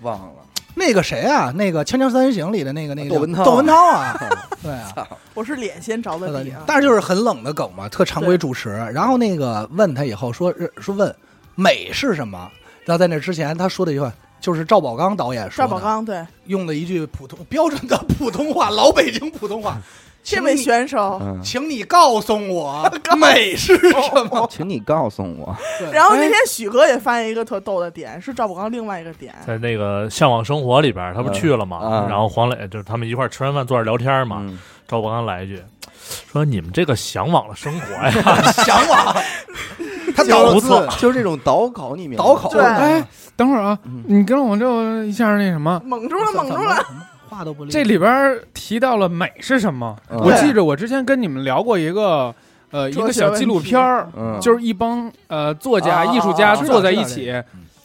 [0.00, 0.32] 忘了。
[0.74, 4.16] 那个谁啊，那个《锵锵三人行》里的那个那个窦文涛窦文涛啊，
[4.62, 6.62] 对啊，我是脸先着的底啊。
[6.66, 8.70] 但是就是很冷的梗嘛，特常规主持。
[8.92, 11.14] 然后那个问他以后说说问
[11.54, 12.50] 美是什么？
[12.84, 19.78] 然后在那之前他说的一句话就是赵宝刚导演说的，赵宝刚对用的一句普通标准的普通话，老北京普通话。
[20.22, 23.90] 这位选手，嗯，请你告诉我 美是什
[24.30, 24.46] 么？
[24.50, 25.54] 请你告诉我，
[25.92, 31.80] 然后那哎天许哥也发现一个特逗的点，是赵宝刚另外一个点，在那个《向往生活》里边，他不去了嘛？
[31.82, 32.08] 嗯。
[32.08, 34.38] 然后黄磊就是他们一块儿吃完饭坐着聊天嘛。
[34.40, 34.58] 嗯。
[34.86, 35.62] 赵宝刚来一句
[36.30, 39.16] 说：“你们这个向往的生活呀， 向往，
[40.14, 40.86] 他不导错。
[40.98, 42.62] 就是这种倒口，你明白吗倒口，对。
[42.62, 43.02] 哎，
[43.34, 44.04] 等会儿啊，嗯。
[44.06, 46.86] 你跟我这一下那什么，蒙住了，蒙住了。，
[47.34, 47.70] 话都不利。
[47.70, 49.96] 这里边提到了美是什么？
[50.10, 52.34] 嗯我记着我之前跟你们聊过一个
[52.70, 57.32] 呃一个小纪录片儿，嗯，就是一帮呃作家、啊艺术家坐在一起，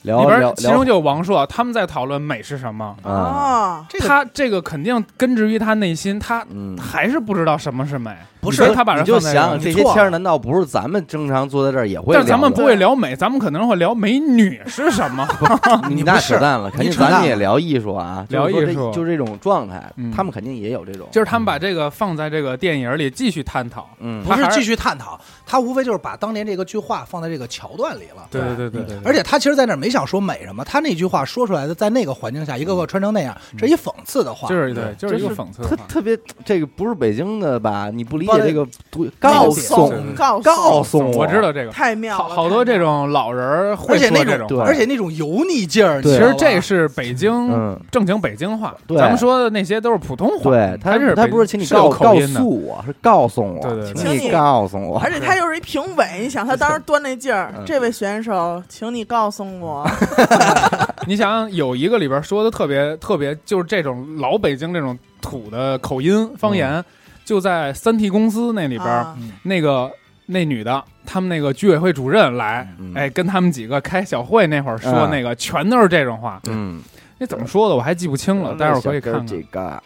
[0.03, 2.95] 里边其中就有王朔，他们在讨论美是什么。
[3.03, 8.15] 啊，他这个肯定根植于他内心，他嗯，还是不知道什么是美。
[8.47, 12.13] 不是他把人就想这些天儿，难道不是咱们正常坐在这儿也会？
[12.15, 15.27] 但咱们不会聊美，咱们可能会聊美女是什么。
[15.89, 23.87] 你 那扯淡了，肯定咱们也聊艺术啊，聊艺术就是这种状态嗯，他们肯定也有这种，就是他们把这个放在这个电影里继续探讨。
[23.99, 28.27] 嗯不是继续探讨，他无非就是把当年这个句话放在这个桥段里了。
[28.29, 34.47] 对对对对对，而且他其实在那儿没想说美什么，他那句话说出来的，在那个环境下，一个个穿成那样，这是一讽刺的话。
[34.47, 35.75] 就是对，就是一个讽刺的话。
[35.75, 37.89] 特特别这个不是北京的吧？
[37.93, 39.75] 你不理不解这个读告诉
[40.15, 44.65] 告诉告诉我，我知道这个，太妙了，好好多这种老人儿会而且那种对说这种话。
[44.65, 50.43] 而且那种油腻劲儿，其实这是北京嗯，正经北京话，对咱们说的那些都是普通话。
[50.51, 59.87] 对他他是他不是请你告诉我，是告诉我，请你告诉我，而且他又是一评委，你想他当时端那劲儿嗯，这位选手，请你告诉我
[61.07, 66.83] 你想想，有一个里边说的特别特别，就是这种老北京这种土的口音方言，
[67.27, 69.91] 就在三 T 公司那里边，啊那个
[70.27, 76.41] 那女的，他们那个居委会主任来，嗯哎，跟他们几个开小会那会儿说啊那个，全都是这种话。
[76.47, 76.81] 嗯，
[77.17, 79.51] 那怎么说的我还记不清了，待会儿可以看这看。
[79.51, 79.83] 个。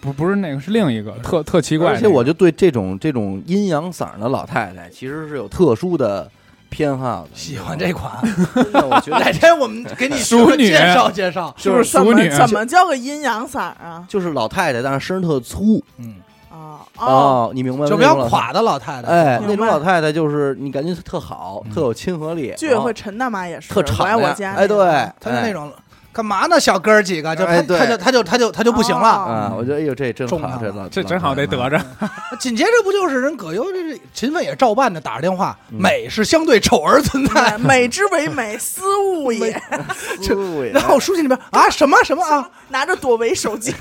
[0.00, 1.90] 不不是那个，是另一个特特奇怪。
[1.90, 6.26] 而且我就对这种这种阴阳嗓的老太太，其实是有特殊的
[6.70, 7.28] 偏好的。
[7.34, 8.10] 喜欢这款。
[8.54, 11.54] 我觉哪天我们给你 淑女介绍介绍。
[11.58, 12.30] 就是怎熟女？
[12.30, 14.02] 么怎么叫个阴阳嗓啊？
[14.08, 16.14] 就是老太太，但是声儿特粗嗯，
[16.60, 17.86] 啊哦，哦，你明白吗？
[17.86, 19.08] 就比较垮的老太太。
[19.08, 25.72] 哎，那种老太太就是你感觉特好，嗯特有亲和力，居委会陈大妈也是，特敞亮家，哎，对，哎他就那种
[26.12, 26.58] 干嘛呢？
[26.58, 29.08] 小哥儿几个，就他哎对他就他就他就他就不行了。
[29.08, 31.70] 啊，我觉得哎呦，这真好，中了这老这真好，得得。
[31.70, 31.80] 着。
[32.40, 37.56] 紧接着不就是人葛优这这勤奋也照办的打着电话，嗯美是相对丑而存在。
[37.62, 39.60] 美之为美，斯物也。
[40.26, 43.74] 对然后书信里边啊什么什么啊，拿着朵唯手机，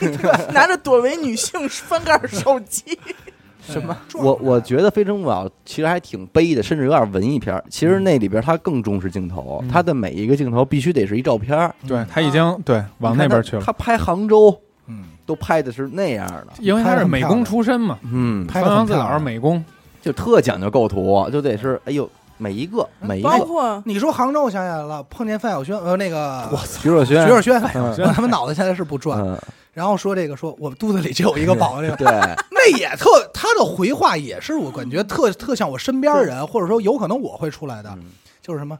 [0.54, 3.00] 拿着朵唯女性翻盖手机，
[3.62, 3.95] 什么？
[4.16, 7.64] 我我觉得《非诚勿扰》其实还挺悲的，甚至有点文艺片儿。
[7.70, 11.74] 其实那里边他更重视镜头，嗯他的每一个镜头必须得是一照片儿。
[11.88, 14.57] 对他已经对往那边去了，他拍杭州
[14.88, 19.64] 嗯，都拍的是那样的，因为他是美工出身嘛，嗯，拍方洋自老得很漂亮是美工，
[20.01, 23.30] 就特讲究构图，就得是哎呦每一个每一个。
[23.30, 29.38] 包括你说杭州，我想起来了，碰见范晓萱，呃，那个徐若瑄，徐若瑄，嗯我他妈脑子现在是不转。
[29.80, 32.06] 嗯，然后说这个，说我肚子里就有一个宝宝，这个 对，
[32.52, 38.04] 那也特他的回话也是我感觉特特像我身边人，或者说有可能我会出来的，嗯。
[38.42, 38.78] 就是什么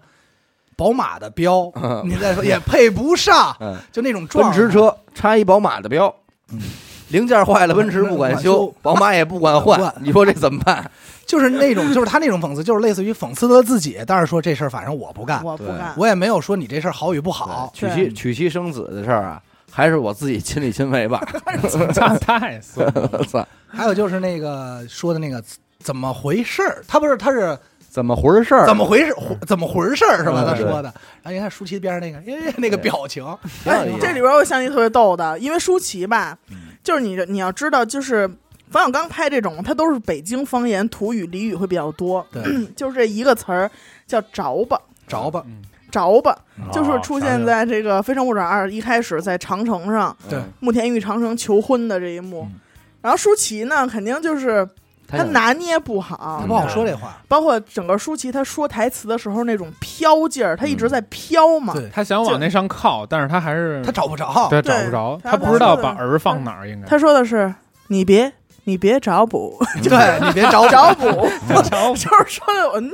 [0.76, 2.02] 宝马的标，嗯。
[2.08, 6.14] 你再说也配不上，嗯，就那种奔驰车插一宝马的标，
[7.10, 10.90] 零件坏了，奔驰不管修，宝马也不管不管换，你说这怎么办？
[11.26, 19.42] 就是那种就是他那种讽刺，就是类似于讽刺他自己，但是说这事儿反正我不干，我不干，我也没有说你这事儿好与不好，娶妻娶妻生子的事儿啊，
[19.72, 21.20] 还是我自己亲力亲为吧。
[22.20, 22.60] 太
[23.68, 25.44] 还有就是那个说的那个
[25.80, 27.58] 怎么回事儿，他不是他是
[27.90, 28.66] 怎么回事儿？
[28.68, 29.16] 怎么回事
[29.48, 30.44] 怎么回事儿是吧？
[30.48, 33.26] 他说的，然后你看舒淇边上那个，哎，那个表情，
[33.66, 36.58] 哎这里边我想起特别逗的，因为舒淇吧，嗯。
[36.82, 38.28] 就是你你要知道，就是
[38.72, 42.26] 冯小刚拍这种，他都是北京方言、土语、俚语会比较多。
[42.32, 42.42] 对，
[42.76, 43.70] 就是这一个词儿
[44.08, 45.44] 叫着吧，着吧，
[45.90, 52.44] 着吧，哦就是出现在这个《非诚勿扰二》一开始在长城上，对嗯慕田峪长城求婚的这一幕。
[52.44, 52.60] 嗯
[53.02, 54.68] 然后舒淇呢，肯定就是
[55.08, 57.18] 她拿捏不好他，不好说这话。
[57.30, 61.74] 包括整个舒淇她说台词的时候那种飘劲儿，她一直在飘嘛。
[61.74, 67.56] 对他想往那上靠，但是他还是他找不着，对对找不着，他他不知道把儿放哪儿，应该她说的是
[67.88, 68.34] ：“你别，
[68.70, 71.06] 你别找补， 对你别找找补。”
[71.50, 72.92] 就是说的我嗯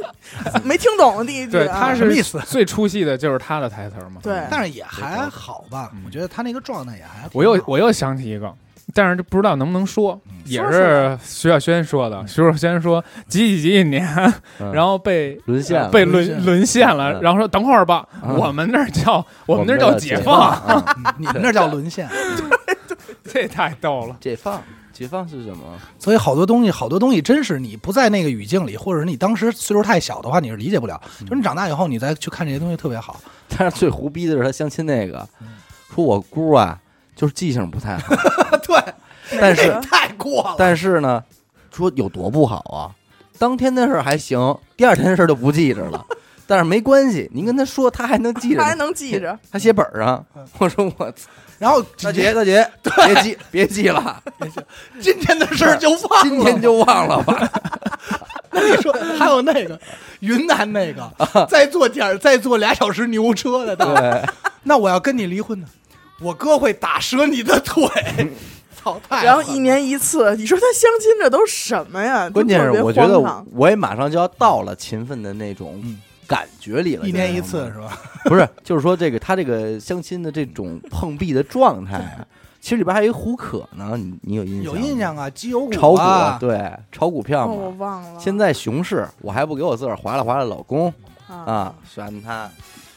[0.63, 1.77] 没听懂第一句对，啊。
[1.79, 4.21] 他是什么意思最出戏的就是他的台词嘛。
[4.23, 7.29] 对但是也还好吧嗯，我觉得他那个状态也还好。
[7.33, 8.51] 我又我又想起一个，
[8.93, 12.23] 但是不知道能不能说，嗯也是徐小轩说的。
[12.27, 14.07] 徐小轩说几几几几年，
[14.59, 20.83] 嗯然后被沦陷了被沦沦沦陷了，嗯然后说等会儿吧，嗯我们那儿叫我们那儿叫叫解放，
[21.17, 22.07] 你们那叫沦陷，
[23.31, 24.15] 这太逗了。
[24.21, 24.61] 解放，
[24.95, 25.63] 解放是什么？
[25.99, 30.99] 所以好多东西，好多东西真是你不在那个语境里，或者是你当时岁数太小的话，你是理解不了。
[31.19, 33.19] 就是你长大以后，你再去看这些东西特别好。
[33.49, 35.27] 但是最胡逼的是他相亲那个，
[35.93, 36.79] 说我姑啊，
[37.13, 38.15] 就是记性不太好，
[38.65, 38.81] 对，
[39.39, 40.55] 但是太过了。
[40.57, 41.21] 但是呢，
[41.71, 42.95] 说有多不好啊？
[43.37, 46.05] 当天的事儿还行，第二天的事儿就不记着了。
[46.47, 48.61] 但是没关系，您跟他说，他还能记着呢。
[48.61, 49.37] 他还能记着。
[49.51, 50.23] 他写本儿上。
[50.59, 52.69] 我说我操，然后大姐大姐，
[53.05, 54.21] 别记别记了，
[54.99, 56.23] 今天的事儿就忘了。
[56.23, 57.49] 今天就忘了吧。
[58.51, 59.79] 那你说还有那个
[60.19, 64.23] 云南那个，再坐点儿再坐俩小时牛车的，对，
[64.63, 65.67] 那我要跟你离婚呢，
[66.21, 67.85] 我哥会打折你的腿。
[68.81, 72.29] 操，太然后一年一次，你说他相亲这都什么呀？
[72.29, 73.19] 关键是我觉得
[73.51, 77.07] 我也马上就要到了勤奋的那种嗯感觉里了。
[77.07, 77.97] 一年一次是吧？
[78.25, 82.27] 不是，就是说这个他这个相亲的这种碰壁的状态啊，
[82.59, 84.73] 其实里边还有一个胡可呢，你你有印象？
[84.73, 84.97] 有印。
[84.97, 87.77] 象啊，基友炒股啊，对，炒股票哦，我嘛。
[87.77, 88.19] 忘了。
[88.19, 90.91] 现在熊市，我还不给我自个儿划拉划拉老公
[91.27, 92.49] 啊啊，选他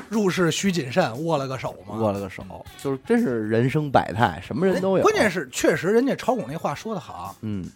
[0.09, 1.97] 入市需谨慎，握了个手嘛。
[1.97, 2.43] 握了个手，
[2.83, 5.03] 就是真是人生百态，什么人都有。
[5.03, 7.69] 关键是，确实人家炒股那话说的好，嗯，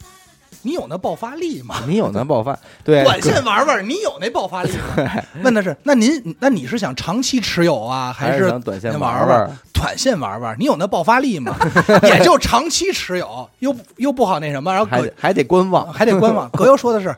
[0.62, 1.76] 你有那爆发力吗？
[1.88, 5.10] 你有那爆发，对， 短线玩玩，你有那爆发力吗？
[5.42, 9.50] 问的是，那您那你是想长期持有啊，还是想短线玩玩？
[9.72, 10.54] 短线玩玩？
[10.58, 11.56] 你有那爆发力吗？
[12.04, 16.48] 也就长期持有，又又不好那什么，然后还得还得观望，还得观望。
[16.50, 17.14] 葛优说的是。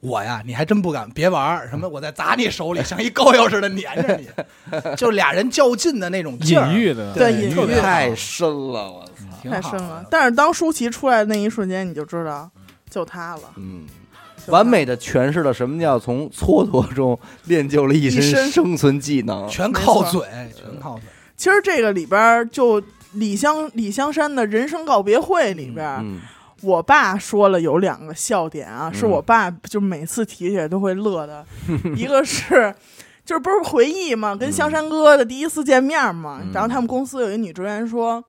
[0.00, 4.28] 我呀，你还真不敢，别玩什么，我再砸你手里，像一膏药似的粘着你，
[4.94, 9.04] 就俩人较劲的那种劲儿隐喻的，对隐喻太深了，我
[9.42, 9.50] 操！
[9.50, 10.04] 太深了。
[10.08, 12.48] 但是当舒淇出来的那一瞬间，你就知道，
[12.96, 13.42] 就他了。
[13.56, 13.84] 嗯，
[14.48, 19.46] 完美的诠释了什么叫从蹉跎中练就了一 一身身生存技能。
[19.48, 20.22] 全靠嘴，
[20.56, 21.02] 全靠嘴。
[21.36, 22.82] 其实这个里边儿就
[23.12, 26.20] 李香李香山的人生告别会里边儿，嗯，
[26.62, 31.44] 我爸说了有两个笑点啊，是嗯我爸就每次提起来都会乐的，
[31.94, 32.74] 一个是。
[33.26, 38.22] 就是不是回忆嘛，跟香山哥的第一次见面嘛，嗯然后他们公司有一女职员说，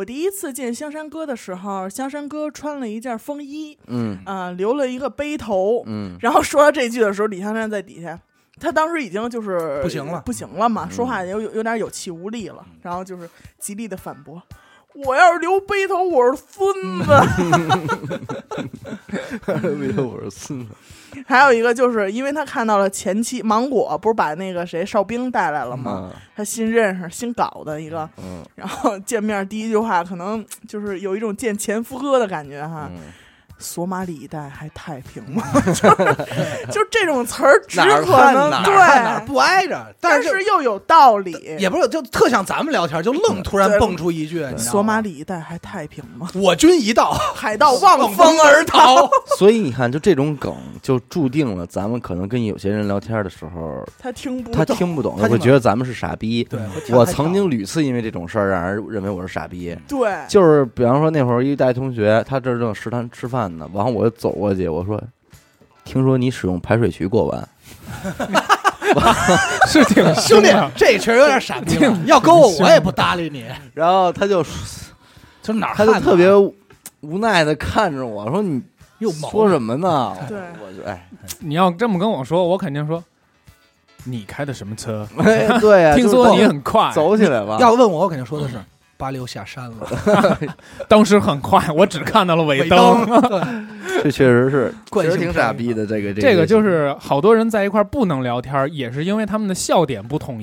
[0.00, 8.18] 我第一次见香山哥的时候，香山哥穿了一件风衣，嗯啊、留了一个背头，嗯然后说到这句的时候，李香山在底下，
[8.58, 13.28] 他当时已经就是不行了不行了嘛，嗯说话有有有点有气无力了，然后就是
[13.58, 14.42] 极力的反驳。
[14.94, 16.74] 我要是留背头，我是孙
[17.04, 17.12] 子。
[19.78, 20.72] 为了我是孙子，
[21.26, 26.10] 还有一个就是因为他看到了前妻芒果，不是把那个谁哨兵带来了吗？
[26.12, 32.90] 嗯他新认识、新搞的一个，嗯然后见面第一句话可能就是有一种见前夫哥的感觉哈。
[32.94, 32.98] 嗯，
[33.60, 35.42] 索马里一带还太平吗？
[35.66, 36.16] 就是
[36.72, 41.30] 就这种词儿，只可能看哪对，哪儿不挨着，但但是是又有道理。
[41.58, 46.28] 也不是，就特像咱们聊天，就愣突然蹦出一句：“你知道吗索马里一带还太平吗？
[46.34, 49.08] 我军一到，海盗 望风风而逃。
[49.38, 56.42] 所以你看，就这种梗，就注定了咱们可能跟有些人聊天的时候，他听不他懂，听不懂，他听不懂他会觉得咱们是傻逼。
[56.44, 56.58] 对，
[56.90, 59.76] 我曾经屡次因为这种事儿让人认为我是傻逼。
[59.86, 65.00] 对，就是比方说那会儿一大同学，他这正食堂吃饭呢，然后我就走过去，我说
[65.84, 67.48] ：“听说你使用排水渠过弯。
[69.68, 71.96] 是挺 兄弟，，这确实有点傻逼了。
[72.06, 73.44] 要搁我，我也不搭理你。”
[73.74, 74.44] 然后他就
[75.42, 76.28] 就哪儿他就特别
[77.00, 78.60] 无奈的看着我说：“你
[78.98, 83.02] 又毛说什么呢？”对我就哎，你要这么跟我说，我肯定说，
[84.04, 85.06] 你开的什么车？
[85.18, 87.58] 哎对呀， 听说你很快，走起来吧。
[87.60, 88.56] 要问我，我肯定说的是
[89.00, 90.38] 八六下山了，
[90.86, 93.06] 当时很快，我只看到了尾尾灯。
[93.06, 95.86] 对这确实是， 确实挺傻逼的。
[95.86, 100.42] 这个这个就是好多人在一块儿不能聊天，也是因为他们的笑点不统一。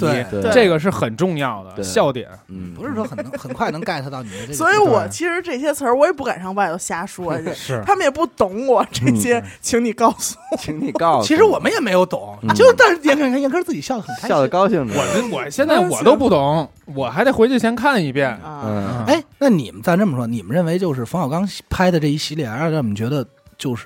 [0.52, 2.28] 这个是很重要的笑点。
[2.48, 4.54] 嗯，不是说很能很快能 get 到你的这。
[4.54, 10.58] 所以我其实这些词儿我也不敢上外头瞎说 去，是他们也不懂我这些，请你告诉我。
[10.58, 14.30] 请你告诉，其实我们也没有懂，嗯就但是眼看看严科自己笑得很开心。
[14.30, 15.30] 笑的高兴我。
[15.32, 18.30] 我我现在我都不懂，我还得回去先看一遍。
[18.30, 23.26] 啊，嗯，哎，那你们咱这么说，你们认为就是冯小刚拍的这一系列，让你们觉得
[23.58, 23.86] 就是，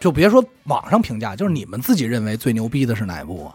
[0.00, 3.46] 就别说网上评价，就是你们自己认为最牛逼的是哪一部？
[3.46, 3.54] 啊？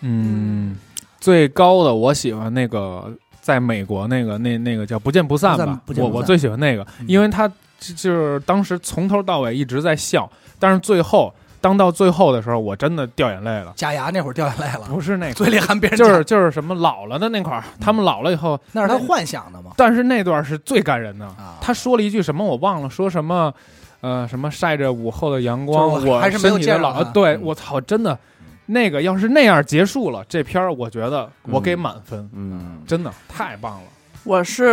[0.00, 0.76] 嗯，
[1.20, 6.14] 最高的我喜欢那个在美国那个那那个叫不见不散吧，不见不散。
[6.14, 7.06] 我我最喜欢那个，嗯。
[7.06, 7.46] 因为他
[7.78, 13.72] 就就是当时从头到尾一直在笑，但是最后当到最后的时候，我真的掉眼泪了。
[13.76, 19.72] 假牙那会儿掉眼泪了，不是那个，嘴里含别人就是就是什么老了的那块儿，他们老了以后，那是他幻想的嘛。
[19.76, 21.26] 但是那段是最感人的。
[21.26, 21.58] 啊。
[21.60, 23.52] 他说了一句什么我忘了，说什么，
[24.00, 27.40] 呃，什么晒着午后的阳光，我还是没有身体的见老，对嗯。
[27.42, 28.18] 我操，真的，
[28.66, 32.82] 那个要是那样结束了，这片儿我觉得我给满分，嗯。
[32.86, 33.88] 真的太棒了。
[34.24, 34.64] 我是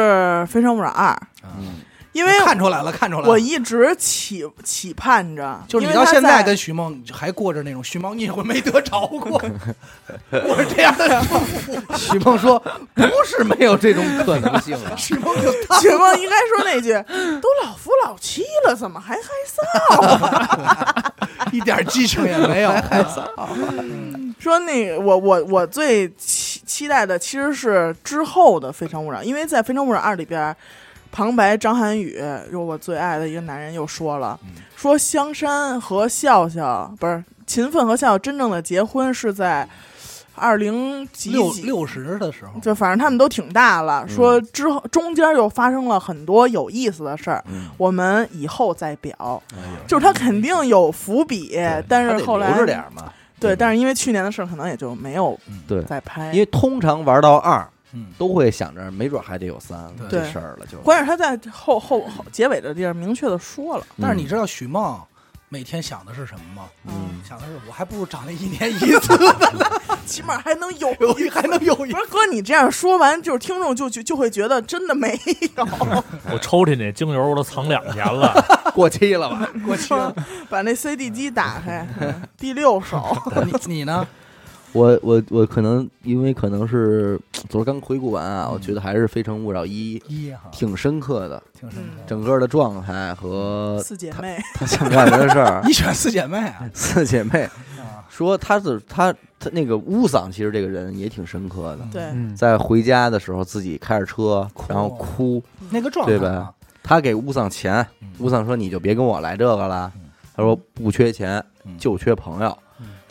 [0.46, 1.14] 《非诚勿扰二》，
[1.58, 1.76] 嗯，
[2.18, 3.30] 因为看出来了，看出来了。
[3.30, 9.40] 我一直期期盼着，就是你到现在在跟徐梦还过着那种徐猫腻混没得着过，
[10.32, 11.96] 我是这样的生活。
[11.96, 12.58] 许梦说
[12.96, 14.96] 不是没有这种可能性啊。
[14.98, 16.94] 徐梦就 当徐梦应该说那句
[17.40, 21.12] ：“都老夫老妻了，怎么还害臊
[21.54, 23.24] 一点激情也没有，害臊
[24.40, 30.56] 说那个我我我最期期待的其实是之后的《非诚勿扰》，因为在《非诚勿扰二》里边，
[31.18, 32.16] 旁白张涵予，
[32.52, 39.68] 就我最爱的一个男人又说了，嗯说香山和笑笑不是勤奋和笑笑真正的结婚是在
[40.36, 49.42] 二零几几六六十的时候，就反正他们都挺大了，嗯说之后中间又发生了很多有意思的事儿，嗯我们以后再表。
[49.56, 49.58] 哎
[49.88, 51.58] 就是他肯定有伏笔，
[51.88, 53.12] 但是后来留着点嘛。
[53.40, 56.32] 对，但是因为去年的事儿，可能也就没有对，再拍。
[56.32, 59.78] 因为通常玩到二嗯，都会想着，没准还得有三
[60.10, 60.20] 对。
[60.20, 60.78] 这事儿了，就。
[60.80, 65.00] 关键他在后后后结尾的地儿明确的说了，但是你知道许梦
[65.50, 66.64] 每天想的是什么吗？
[66.88, 69.66] 嗯，想的是我还不如长那一年一次的呢，
[70.06, 75.18] 起码还能有有一还能有一不是哥，你这样说完，就是听众就就就会觉得真的没
[75.56, 75.66] 有，
[76.34, 78.34] 我抽屉那精油我都藏两年了，
[78.76, 79.50] 过期了吧？
[79.66, 80.14] 过期了。
[80.50, 81.88] 把那 CD 机打开，
[82.38, 84.06] 第六首，你你呢？
[84.78, 87.20] 我我我可能因为可能是
[87.50, 92.04] 昨儿刚回顾完啊，我觉得还是《非诚勿扰一》一哈，挺深刻的，挺深刻。
[92.06, 95.62] 整个的状态和四姐妹，他想干的事儿。
[95.66, 96.70] 你选四姐妹啊？
[96.74, 97.52] 四姐妹啊
[98.10, 101.88] 说他是他他那个乌桑，其实这个人也挺深刻的。
[101.92, 105.44] 对，嗯，在回家的时候，自己开着车，然后哭。
[105.70, 106.54] 那个状态啊对吧？
[106.84, 112.58] 他给乌桑钱嗯，乌桑说：“你就别跟我来这个了嗯。”他说：“不缺钱嗯，就缺朋友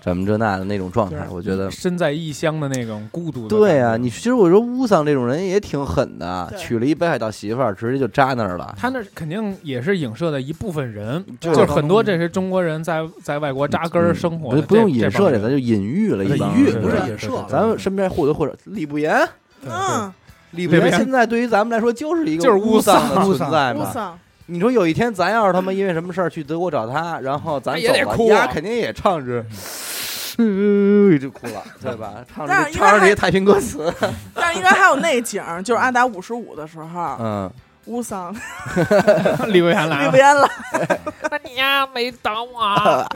[0.06, 8.72] 嗯。”怎么这那的那种状态，我觉得身在异乡的那种孤独对啊、你其实我说乌桑这种人也挺狠的，娶了一北海道媳妇儿，直接就扎那儿了。
[8.78, 19.28] 他那肯定也是影射的一部分人，就就是很多这些中国人在在外国扎根儿生活不不用影射这，这咱就隐喻了一帮隐喻不是对影射咱们身边或多或少，李不言，
[19.64, 20.12] 嗯，
[20.52, 24.16] 李不言现在对于咱们来说就是一个就是乌乌桑的存在嘛。
[24.46, 28.38] 你说有一天咱要是他妈因为什么事儿去德国找他，然后咱也走了，得哭啊。
[28.38, 29.44] 丫肯定也唱着，
[30.38, 32.24] 嗯，就哭了，对吧？
[32.32, 33.92] 唱着唱着这些太平歌词，
[34.34, 37.50] 但是应该还有内景儿，就是阿达五十五的时候，嗯，
[37.86, 38.34] 乌桑。
[39.48, 40.04] 李不言来了。
[40.04, 40.48] 李不，言了，
[41.30, 43.06] 那你呀没等我。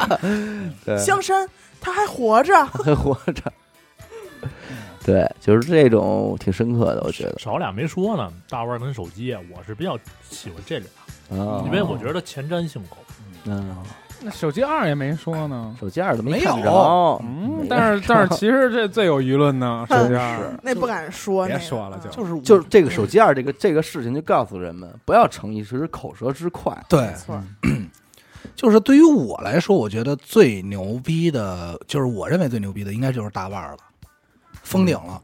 [0.84, 1.48] 对，香山
[1.80, 3.42] 他还活着，还活着。
[5.02, 7.38] 对，就是这种挺深刻的，我觉得。
[7.38, 10.86] 少俩没说呢，大腕儿跟手机，我是比较喜欢这俩，
[11.30, 12.96] 啊，因为我觉得前瞻性高。
[13.44, 13.74] 嗯，
[14.22, 15.74] 那手机二也没说呢。
[15.80, 16.70] 手机二都没有看着，
[17.22, 26.76] 嗯，但是但是其实这最有舆论呢， 手机二是那不敢说，别那说了就就是就是这个手机二这个这个事情，就告诉人们不要逞一时口舌之快。
[26.86, 27.42] 对没，错，
[28.54, 33.78] 就是对于我来说，我觉得最牛逼的，就是我认为最牛逼的，应该就是大腕儿了，
[34.62, 35.18] 封顶了。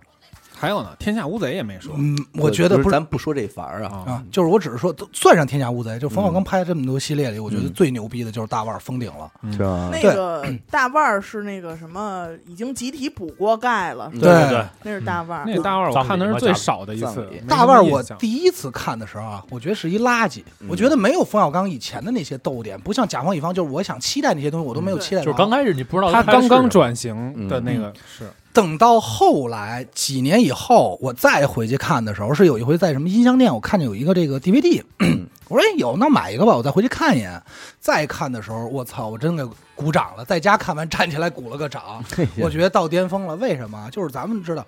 [0.58, 1.94] 还有呢，天下无贼也没说。
[1.98, 4.10] 嗯，我觉得不不是咱不说这法儿啊，啊。
[4.12, 6.44] 啊，就是我只是说，都算上天下无贼，就冯小刚嗯。
[6.44, 7.72] 拍这么多系列里，我觉得嗯。
[7.74, 9.30] 最牛逼的就是大腕儿封顶了。
[9.52, 9.90] 是吧？
[9.92, 14.20] 那个大腕儿是那个什么，已经集体补过钙了，对。
[14.20, 15.44] 对对，那是大腕儿。
[15.46, 17.28] 那大腕儿我看的是最少的一次。
[17.46, 20.68] 大腕儿我第一次看的时候啊，我觉得是一垃圾，嗯。
[20.68, 25.22] 我觉得没有冯小刚以前的那些逗点，不像甲方乙方，就是我想期待那些东西，我都没有嗯期待。
[25.22, 34.82] 就是刚开始你不知道他刚刚转型的那个是等到后来几年以后，我再回去看的时候，是有一回在什么音像店，我看见有一个这个 DVD，
[35.48, 37.38] 我说哎有，那买一个吧，我再回去看一眼。
[37.78, 40.24] 再看的时候，我操，我真给鼓掌了。
[40.24, 42.02] 在家看完站起来鼓了个掌，
[42.40, 43.36] 我觉得到巅峰了。
[43.36, 43.90] 为什么？
[43.92, 44.64] 就是咱们知道，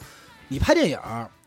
[0.49, 0.99] 你拍电影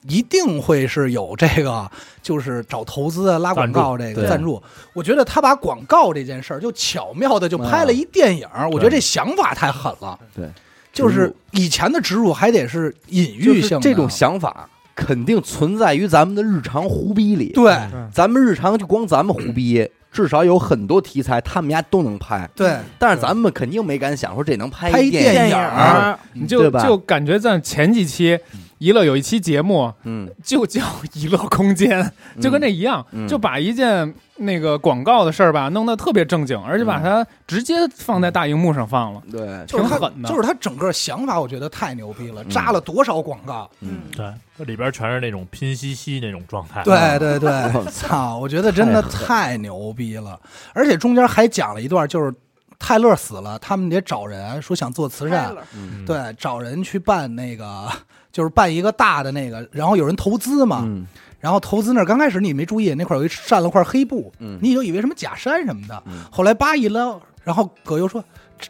[0.08, 1.88] 一定会是有这个，
[2.24, 4.60] 就是找投资啊、拉广告这个赞助。
[4.94, 10.18] 我觉得他把广告这件事儿就巧妙的就拍了一电影，我觉得这想法太狠了。
[10.36, 10.50] 对，
[10.92, 17.52] 就是以前的植入还得是隐喻性的，这种想法肯定存在于咱们的日常胡逼里。
[17.54, 17.76] 对。
[18.14, 22.76] 咱们日常就光咱们胡逼，至少有很多题材他们家都能拍，对。
[23.00, 26.84] 但是咱们肯定没敢想说这能拍电电影你就对吧？
[26.86, 28.38] 就感觉在前几期
[28.82, 30.82] 娱乐有一期节目嗯，就叫
[31.14, 32.12] 娱乐空间，
[32.42, 33.28] 就跟这一样，嗯。
[33.28, 39.22] 就把一件那个广告的事儿吧弄得特别正经，而且把它直接放在大荧幕上放了。
[39.32, 40.28] 对，挺狠的。
[40.28, 42.50] 就是他整个想法，我觉得太牛逼了，嗯。
[42.50, 43.70] 扎了多少广告？
[43.82, 46.82] 嗯，对，这里边全是那种拼夕夕那种状态。
[46.84, 48.40] 对对对， 操！
[48.40, 50.40] 我觉得真的太牛逼了，
[50.74, 52.34] 而且中间还讲了一段，就是
[52.80, 56.04] 泰勒死了，他们得找人说想做慈善，嗯。
[56.04, 57.88] 对，找人去办那个，
[58.32, 61.06] 就是办一个大的那个，然后有人投资嘛，嗯
[61.40, 68.24] 然后投资那儿刚开始你没注意，那块有一扇了块黑布，嗯你就以为什么假山什么的，嗯后来叭一捞，然后葛优说。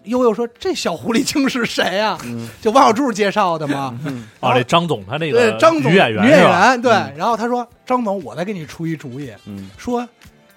[0.06, 3.94] 悠悠说：“这小狐狸精是谁呀、嗯就王小柱介绍的嘛。
[4.40, 6.40] 啊，这张总他那个，对张总女演员女演？
[6.40, 6.92] 员对。
[7.18, 10.08] 然后他说：“张总，我再给你出一主意，嗯说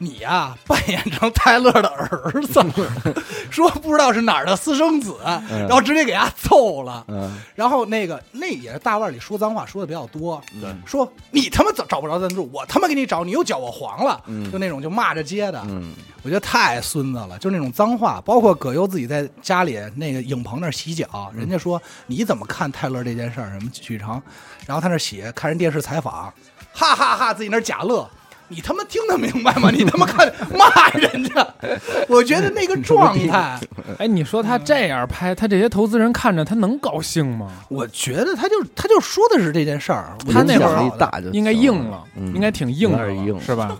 [0.05, 2.62] 你呀、扮演成泰勒的儿子，
[3.50, 7.05] 说不知道是哪儿的私生子，然后直接给他揍了。
[7.09, 18.20] 嗯然后那个那也是大腕里说脏话说的比较多，对说你他妈找找不着赞助，我他妈给你找，你又搅我黄了，嗯就那种就骂着街的，嗯我觉得太孙子了，就那种脏话。
[18.24, 23.50] 包括葛优自己在家里那个影棚那儿洗脚，人家说你怎么看泰勒这件事儿？
[23.50, 24.20] 什么许成，
[24.66, 26.32] 然后他那儿洗，看人电视采访，
[26.72, 28.09] 哈哈哈自己那儿假乐。
[28.49, 29.70] 你他妈听得明白吗？
[29.74, 31.47] 你他妈看骂人家，
[32.09, 33.59] 我觉得那个状态，
[33.99, 37.51] 哎，你说他这样拍，他这些投资人看着他能高兴吗？
[37.68, 40.16] 我觉得他就他就说的是这件事儿。
[40.30, 43.76] 他那会儿应该硬了，嗯应该挺硬的是吧？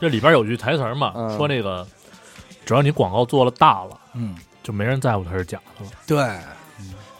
[0.00, 1.86] 这里边有句台词嘛，嗯说那个
[2.66, 5.90] 只要你广告做了大了，嗯，就没人在乎它是假的了。
[6.06, 6.16] 对，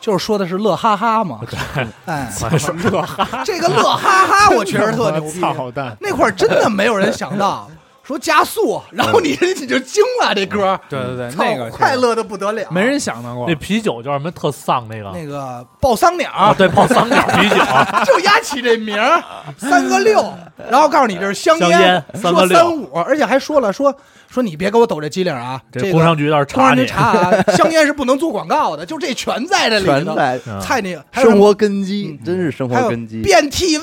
[0.01, 1.41] 就是说的是乐哈哈嘛。
[2.07, 2.33] 哎，
[2.91, 5.41] 乐哈，这个乐哈哈，我确实特牛逼。
[5.41, 5.97] 操蛋！
[6.01, 7.69] 那块儿真的没有人想到
[8.11, 13.55] 说加速，然后你你就惊了，这歌儿对对对，那个快乐的不得了，没人想到过那。
[13.55, 17.57] 啤酒叫什么特丧那个那个爆丧鸟啊，对，爆桑鸟啤酒，
[18.05, 19.23] 就压起这名儿
[19.57, 20.35] 三个六，
[20.69, 23.95] 然后告诉你这是香香烟三个三五，而且还说了说
[24.29, 27.15] 说你别给我抖这机灵啊，这工商局倒是工商局查你。
[27.15, 33.23] 查啊，香烟是不能做广告的，就这全在这里头，全在嗯太那生活根基，真是生活根基。
[33.23, 33.83] 变 TV，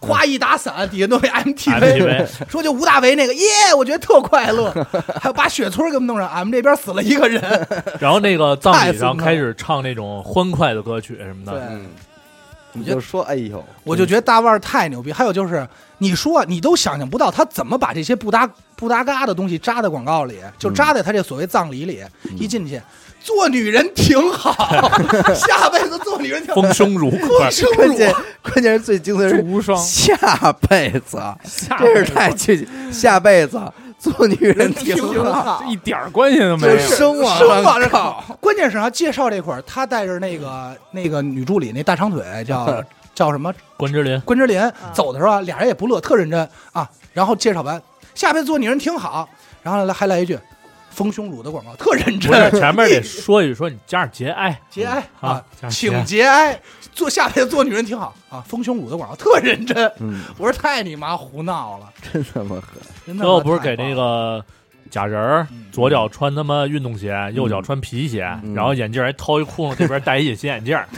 [0.00, 3.42] 夸一打伞，底下都是 MTV，MTV 说就吴大维那个耶，
[3.76, 4.70] 我觉得特快乐，
[5.20, 7.42] 还有把雪村给我们弄上，俺们这边死了一个人，
[7.98, 11.60] 然后那个葬礼上开始唱那种欢快的歌曲什么的，对。
[11.70, 11.86] 嗯，
[12.72, 15.10] 你就说，哎呦，我就觉得大腕儿太牛逼。
[15.10, 15.66] 还有就是，
[15.98, 22.02] 你说你都想象不到他怎么把这些不搭不搭嘎的东西扎在广告里，就扎在他这所谓葬礼里，
[22.38, 22.78] 一进去。
[23.26, 24.54] 做女人挺好，
[25.34, 26.62] 下辈子做女人挺好。
[26.62, 27.50] 丰胸如丰块。
[27.50, 30.16] 胸乳，关键关键是最精髓是无双，下
[30.68, 33.60] 辈子，下这是太具下辈子
[33.98, 36.78] 做女人挺挺好，这一点儿关系都没有。
[36.78, 38.24] 生往生往这靠。
[38.28, 38.34] 靠。
[38.36, 42.80] 关键是啊，介绍这块儿，他带着那个那个女助理那大长腿叫
[43.12, 46.88] 叫什么关之琳，关之琳，走的时候啊，俩人也不乐，特认真啊。
[47.12, 47.82] 然后介绍完，
[48.14, 49.28] 下辈子做女人挺好。
[49.62, 50.38] 然后来还来一句，
[50.96, 52.50] 丰胸乳的广告，特认真。
[52.52, 56.58] 前面得说一句，说你加上节哀，节哀啊请节哀。
[56.94, 59.92] 做下辈子做女人挺好啊，丰胸乳的广告特认真。
[60.00, 62.64] 嗯，我说太你妈胡闹了，真他妈狠！
[63.06, 63.22] 真的。
[63.22, 64.42] 最后不是给那个
[64.90, 70.88] 假人儿嗯左脚穿他妈运动鞋，右脚穿皮鞋，嗯然后眼镜还掏一窟窿，这边戴一隐形眼镜儿，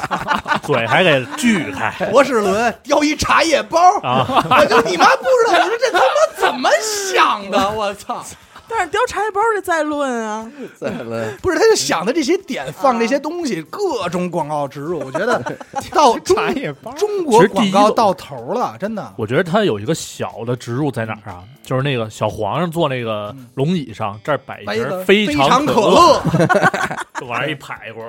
[0.64, 4.24] 嘴还给锯开博士伦叼一茶叶包，啊！
[4.58, 6.70] 我就你妈不知道，我说这他妈怎么
[7.12, 7.70] 想的？
[7.70, 8.24] 我操！
[8.74, 15.40] 但是雕茶叶包这再论啊， 再论，不是，他就想的这些点放这些东西，各种广告植入，我觉得
[15.92, 19.12] 到中茶叶包中国广告到头了，真的。
[19.16, 21.44] 我觉得他有一个小的植入在哪儿啊？
[21.62, 26.22] 就是那个小皇上坐那个龙椅上，这儿摆一瓶 非常可乐，
[27.20, 28.04] 就往上一排过。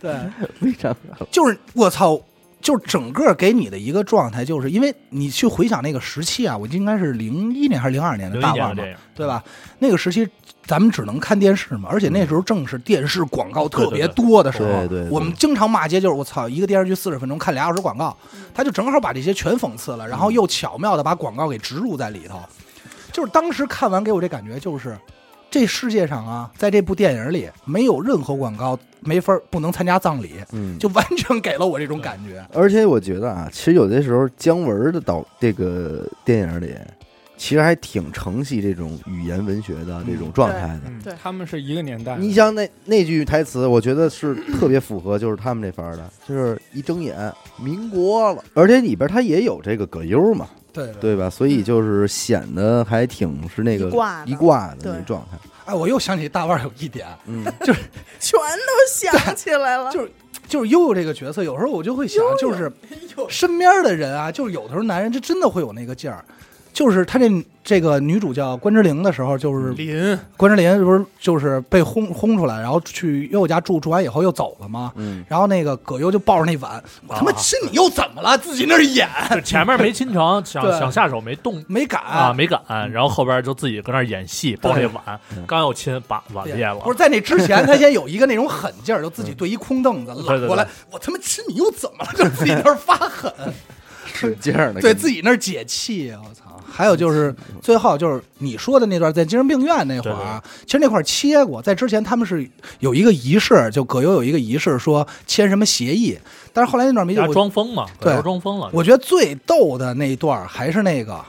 [0.00, 0.14] 对，
[0.60, 1.24] 非常好。
[1.30, 2.18] 就是我操，
[2.66, 8.82] 就整个给你的一个状态，就是因为你去回想那个时期啊，我应该是零一年还是零二年的大腕嘛
[9.14, 9.44] 对吧？
[9.78, 10.28] 那个时期
[10.64, 18.16] 咱们只能看电视嘛，而且那时候正是电视广告特别多的时候，对对对我们经常骂街就是我操，一个电视剧四十分钟看俩小时广告，
[18.52, 22.40] 他就正好把这些全讽刺了，然后又巧妙的把广告给植入在里头。
[23.12, 24.98] 就是当时看完给我这感觉就是，
[25.50, 32.44] 这世界上啊，在这部电影里没有任何广告没法儿不能参加葬礼，嗯，就完全给了我这种感觉。
[32.52, 36.74] 而且我觉得啊，其实有的时候姜文的导这个电影里，
[37.36, 40.80] 其实还挺承袭这种语言文学的这种状态的。
[40.86, 42.16] 嗯对他们是一个年代。
[42.16, 47.16] 你像那那句台词，我觉得是特别符合，就是他们这番儿的， 就是一睁眼
[47.62, 51.30] 民国了，而且里边他也有这个葛优嘛，对对吧？
[51.30, 53.88] 所以就是显得还挺是那个
[54.24, 55.38] 一挂的那状态。
[55.66, 57.80] 哎，我又想起大腕儿有一点，嗯， 就是
[58.18, 60.10] 全都想起来了，就是
[60.48, 62.72] 就是悠悠这个角色，有时候我就会想，就是
[63.28, 66.24] 身边的人啊，就是有的时候男人这真的会有那个劲儿。
[66.76, 67.26] 就是他这
[67.64, 74.92] 这个女主叫关之琳的时候，就是林关之琳不是就是被轰轰出来，然后去悠悠家住，住完以后又走了吗？
[74.96, 78.36] 嗯，然后那个葛优就抱着那碗，我他妈亲你又怎么了？
[78.36, 82.60] 自己那儿演就前面没亲成， 想对想下手没动没敢啊，没敢，
[82.92, 86.92] 然后后边就自己搁那儿演戏，抱那碗嗯，刚要亲，把碗对裂了不。
[86.92, 92.10] 是在那之前，他先有一个那种狠劲儿，就自己对一空凳子对对揽过来，我他妈亲你又怎么了？
[92.14, 93.32] 就自己那儿发狠，
[94.06, 96.44] 使劲儿的，对自己那儿解气，我操！
[96.68, 102.48] 还有就是最后就是你说的那段在精神病院那会儿啊，其实那块儿切过，在之前他们是
[102.80, 106.18] 有一个仪式，就葛优有一个仪式说签什么协议，
[106.52, 107.14] 但是后来那段没。
[107.32, 108.70] 装疯嘛，对装疯了。
[108.72, 111.24] 我觉得最逗的那一段还是那个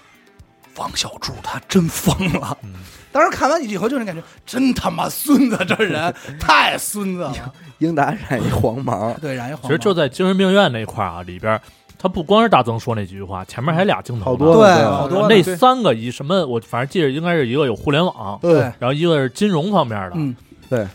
[0.76, 2.58] 王小柱，他真疯了。
[2.64, 2.74] 嗯
[3.10, 7.34] 当时看完以后就是感觉，真他妈孙子，这人 太孙子了。
[7.80, 9.70] 英达染一黄毛，对，染一黄毛。
[9.70, 11.60] 其实就在精神病院那块儿啊，里边
[11.98, 20.11] 他不光是大曾说那几句话，前面还俩镜头，好多对对好多那三个一什么，我反正记着应该是一个有互联网，对，然后一个是金融方面的。
[20.15, 20.36] 嗯，
[20.69, 20.88] 对，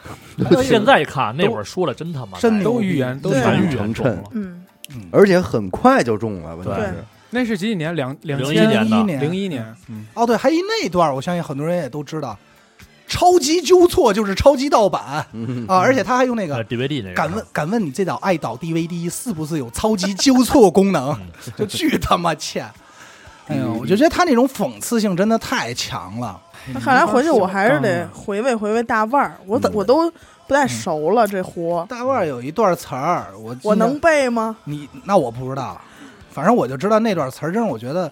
[0.62, 4.23] 现在一看那会儿说了真他妈带真都预言都全预成言中了。
[4.33, 4.65] 嗯，
[4.95, 6.87] 嗯，而且很快就中了，问题对。
[6.87, 6.95] 是，
[7.31, 7.97] 那是几几年？
[7.97, 8.97] 两两01千年的。
[8.97, 9.20] 一年。
[9.20, 9.74] 零一年。
[9.89, 12.39] 嗯，哦，对，还一那段，我相信很多人也都知道，
[13.12, 16.64] 超级纠错就是超级盗版嗯啊，而且他还用那呃个。
[16.64, 21.14] DVD 那个敢问敢问你这档爱岛 DVD 是不是有超级纠错功能？
[21.59, 22.64] 就巨他妈欠！
[23.48, 26.40] 哎呦，我就觉得他那种讽刺性真的太强了。
[26.72, 30.10] 那看来回去我还是得嗯回味回味大腕儿，我我都
[30.47, 34.56] 不太熟了这活，大腕儿有一段词儿，我我能背吗？
[34.64, 35.78] 你那我不知道，
[36.30, 38.10] 反正我就知道那段词儿，真是我觉得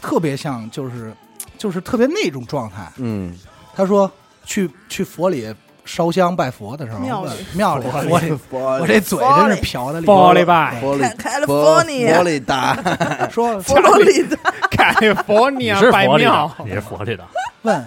[0.00, 1.12] 特别像，就是
[1.58, 2.90] 就是特别那种状态。
[2.98, 3.36] 嗯，
[3.74, 4.10] 他说
[4.50, 5.54] 去去佛里
[5.84, 10.12] 烧香拜佛的时候，庙里庙里佛里，佛我这嘴真是瓢的厉害。
[10.12, 12.76] 玻璃拜，佛里开佛 California 佛里达，
[13.30, 17.24] 说佛罗里达， 开佛里拜庙，，你是佛里的，
[17.62, 17.86] 问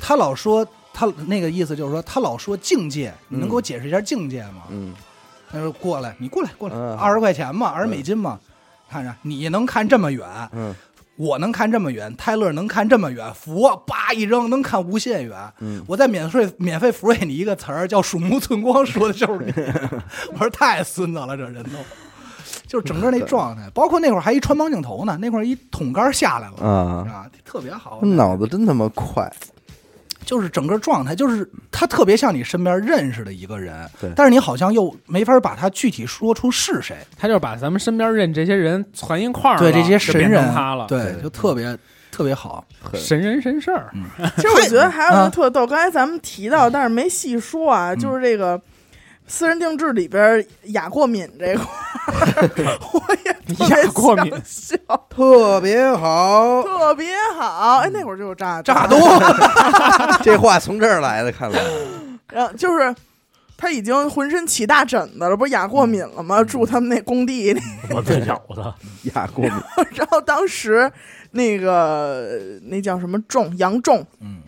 [0.00, 4.64] 他老说他那个意思就是说他老说境界，你能给我解释一下境界吗？
[4.70, 4.92] 嗯，
[5.52, 8.40] 他说过来，你过来过来，嗯二十块钱嘛，二十美金嘛，
[8.90, 10.74] 看着你能看这么远，嗯
[11.16, 15.38] 我能看这么远，泰勒能看这么远，佛叭一扔能看无限远。
[15.60, 19.52] 嗯，我再免费免费福瑞你一个词儿叫鼠目寸光，说的就是你。
[20.34, 21.70] 我说太孙子了，这人都，
[22.66, 29.32] 就是整个那状态，包括那会儿还一穿帮镜头呢，那会儿一桶杆下来了啊，啊，特别好，脑子真他妈快，
[30.24, 36.96] 就是整个状态，就是他特别像你身边认识的一个人对，但是你好像又没法把他具体说出是谁。
[37.18, 41.76] 他就把咱们身边认这些人攒一块儿了，对这些神人，他了，对，就特别
[42.10, 42.64] 特别好。
[42.92, 43.90] 神人神事儿，
[44.36, 48.60] 其实我觉得还有一啊个特逗，刚才咱们提到，但是没细说嗯啊，就是这个
[49.26, 51.64] 私人定制里边雅过敏这块
[52.66, 57.78] 儿，我也特别雅过敏想笑，特别好，特别好。
[57.78, 58.98] 哎，那会儿就有炸炸多，
[60.22, 61.58] 这话从这儿来的，看来，
[62.32, 62.94] 然后就是
[63.56, 66.44] 他已经浑身起大疹子了，不是雅过敏了吗？
[66.44, 67.60] 住他们那工地里，
[67.90, 68.74] 我最咬的。
[69.14, 69.52] 亚过敏，
[69.94, 70.90] 然后当时
[71.30, 74.42] 那个那叫什么仲杨仲，嗯，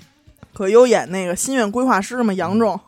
[0.52, 2.78] 可优演那个心愿规划师嘛，杨仲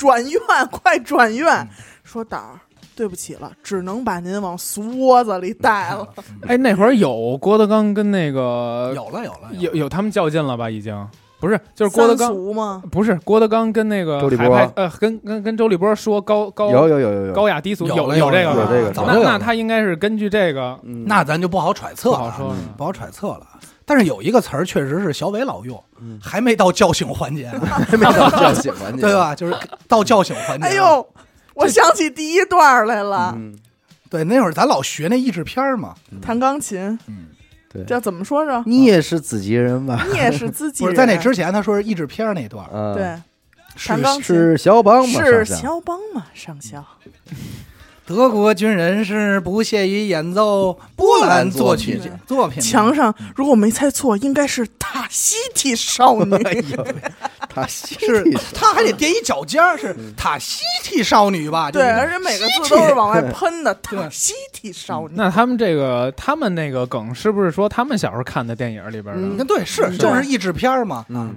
[0.00, 0.40] 转院，
[0.70, 1.68] 快转院，
[2.02, 2.60] 说导儿。
[2.96, 6.06] 对不起了，只能把您往俗窝子里带了。
[6.46, 10.68] 哎，那会儿有郭德纲跟那个 有了有了有有他们较劲了吧？
[10.68, 10.94] 已经
[11.38, 12.82] 不是，就是郭德纲俗吗？
[12.90, 22.56] 不是郭德纲跟那个周立波海派呃，跟跟跟周立波说高高有有有有有，高雅低俗，有有了有这个有这个那那他应该是根据这个嗯那咱就不好揣测了，不好说了。
[22.76, 23.46] 不好揣测了。
[23.84, 29.14] 但是有一个词儿确实是小伟老用，嗯 还没到叫醒环节，还没到叫醒环节，对？
[29.14, 29.34] 吧？
[29.34, 29.54] 就是
[29.88, 30.66] 到叫醒环节。
[30.66, 31.06] 哎，呦，
[31.54, 33.58] 我想起第一段来了，嗯，
[34.08, 37.26] 对，那会儿咱老学那译制片儿嘛，弹钢琴，嗯，
[37.72, 38.62] 对，这怎么说着？
[38.66, 40.04] 你也是自己人吧？
[40.10, 43.16] 你也是自己人，不是在那之前他说是译制片儿那段对，
[43.76, 45.20] 是弹钢琴是肖邦吗？
[45.24, 46.26] 是肖邦嘛？
[46.34, 46.84] 上校
[48.10, 52.60] 德国军人是不屑于演奏波兰作曲作品作品。
[52.60, 56.34] 墙上，如果我没猜错，应该是塔西提少女。
[56.42, 56.86] 哎呦，
[57.48, 61.70] 他是是他还得垫一脚尖儿，是塔西提少女吧？
[61.70, 63.72] 对，而且每个字都是往外喷的。
[63.80, 69.20] 塔西提少女，那他们这个他们那个梗是不是说他们小时候看的电影里边的？
[69.22, 71.06] 你看，对，是嗯就是译制片嘛。
[71.10, 71.32] 嗯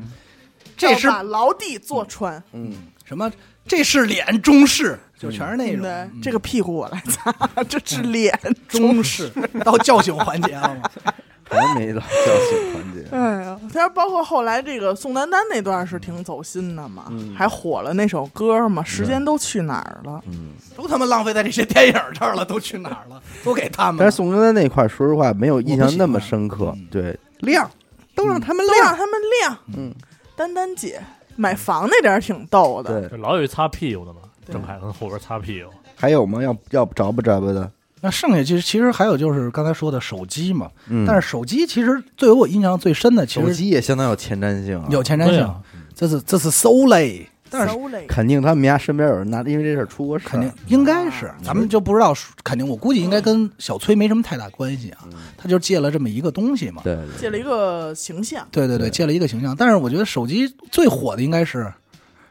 [0.75, 2.43] 这是要把牢地坐穿。
[2.51, 2.73] 嗯，
[3.05, 3.31] 什么？
[3.65, 5.85] 这是脸中式，就全是那种
[6.21, 7.33] 这个屁股我来擦，
[7.69, 8.37] 这是脸
[8.67, 9.31] 中式。
[9.63, 10.89] 到叫醒环节了吗？
[11.45, 13.05] 还没到叫醒环节。
[13.11, 20.19] 哎呀，他包括后来这个宋丹丹那段是挺走心的嘛，嗯还火了那首歌嘛，时间都去哪儿了？
[20.27, 23.21] 嗯，都他妈浪费在这些电影这儿了，都去哪儿了？
[23.43, 23.99] 都给他们。
[23.99, 26.75] 但是宋丹丹那块，说实话没有印象那么深刻。
[26.89, 27.69] 对，亮，
[28.15, 28.77] 都让他们亮。
[28.77, 29.57] 都让他们亮。
[29.77, 29.93] 嗯，
[30.35, 30.99] 丹丹姐
[31.35, 34.19] 买房那点儿挺逗的，对，老有一擦屁股的嘛，
[34.51, 36.41] 郑恺跟后边擦屁股， 还有吗？
[36.41, 37.71] 要要着不着不的？
[38.01, 44.85] 那剩下其实其实还有就是刚才说的手机嘛，嗯，但是手机其实最有我印象最深的，其实手实机也相当有前瞻性啊。
[44.89, 45.61] 有前瞻性啊，
[45.95, 47.75] 这是这是 so 累，但是
[48.07, 50.29] 肯定他们家身边有人拿，因为这事儿出过事儿。
[50.31, 52.13] 肯定应该是，咱们就不知道，
[52.43, 55.05] 肯定我估计应该跟小崔没什么太大关系啊，
[55.37, 56.81] 他就借了这么一个东西嘛。
[56.83, 59.55] 对对借了一个形象，对对对，借了一个形象。
[59.55, 61.71] 但是我觉得手机最火的应该是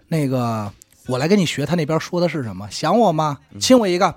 [0.09, 0.70] 那个，
[1.07, 2.69] 我来跟你学他那边说的是什么？
[2.70, 3.39] 想我吗？
[3.61, 4.15] 亲我一个，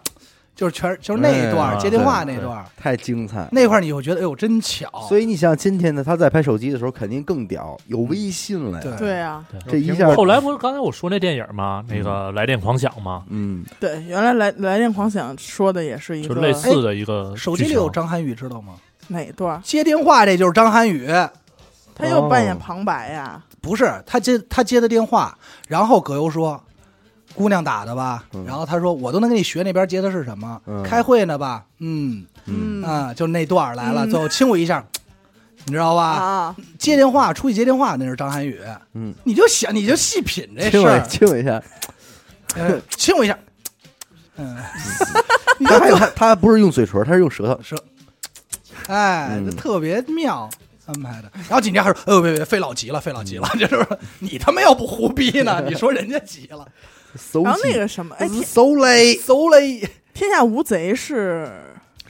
[0.55, 3.45] 就是全就是那一段哎接电话对那段太精彩。
[3.51, 4.89] 那块儿，你会觉得哎呦真巧。
[5.09, 8.83] 所以你像今天的，他在拍手机的时候肯定更屌，有微信了呀。
[8.83, 11.83] 对对啊，这一下，后来不是刚才我说那电影吗？
[11.89, 13.23] 那个《来电狂想》吗？
[13.29, 18.75] 嗯，对，原来来来电狂想说的也是一个就类似的一个手机里有张涵予，知道吗？
[19.09, 19.61] 哪段？
[19.61, 21.07] 接电话这就是张涵予，
[21.93, 25.37] 他又扮演哦旁白呀，不是他接他接的电话，
[25.67, 26.61] 然后葛优说。
[27.35, 28.43] 姑娘打的吧，嗯。
[28.45, 30.81] 然后他说我都能给你学那边接的是什么，嗯。
[30.83, 32.25] 开会呢吧，嗯。
[32.45, 32.81] 嗯。
[32.83, 34.09] 啊，就那段儿来了，嗯。
[34.09, 34.83] 最后亲我一下，
[35.65, 36.03] 你知道吧？
[36.03, 38.59] 啊，接电话出去接电话那是张涵予，
[38.93, 41.61] 嗯，你就想你就细品这事亲我儿，亲我一下。
[42.55, 43.37] 呃亲我一下，
[44.37, 44.55] 嗯，
[45.65, 47.61] 他还有他他不是用嘴唇，他是用舌头。
[47.61, 47.75] 舌，
[48.87, 49.45] 哎，嗯。
[49.45, 50.49] 这特别妙
[50.85, 51.29] 安排的。
[51.33, 53.85] 然后紧接着还说，哎呦别别，费老急了，费老急了， 就是
[54.19, 55.61] 你他妈要不胡逼呢？
[55.67, 56.65] 你说人家急了，
[57.17, 59.89] 搜然后那个什么，哎，天搜嘞，搜嘞。
[60.13, 61.51] 天下无贼是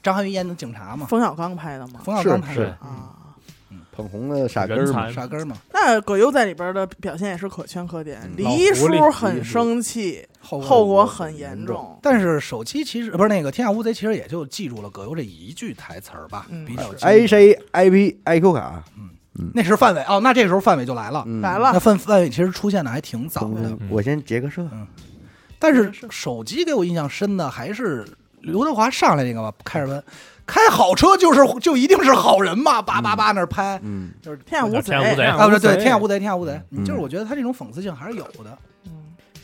[0.03, 2.01] 张涵予演的警察嘛，冯小刚拍的吗？
[2.03, 3.33] 冯小刚拍是的啊，
[3.91, 11.97] 捧红的傻根儿傻根儿嘛，那葛优在里边的表现也是可圈可点，嗯黎叔很生气，后后果很严重。
[12.03, 18.83] 但是手机其实不是那个《天下无贼》，其实也就记住了葛优这一句台词儿吧，嗯比较清楚 A 谁 I P I Q 卡，
[19.53, 21.23] 那是范伟哦，那这时候范伟就来了。
[21.27, 21.41] 嗯。
[21.41, 21.71] 来了。
[21.73, 23.89] 那范范伟其实出现的还挺早的，嗯。
[23.89, 24.67] 我先截个射。
[25.57, 28.05] 但是手机给我印象深的还是
[28.41, 30.03] 刘德华上来那个吧，开着问，
[30.45, 36.85] 开好车就是就一定是好人嘛，叭叭叭那儿拍，嗯，就是天下无贼天下无贼啊，不是对，天下无贼，天下无贼，嗯。
[36.85, 38.57] 就是我觉得他这种讽刺性还是有的。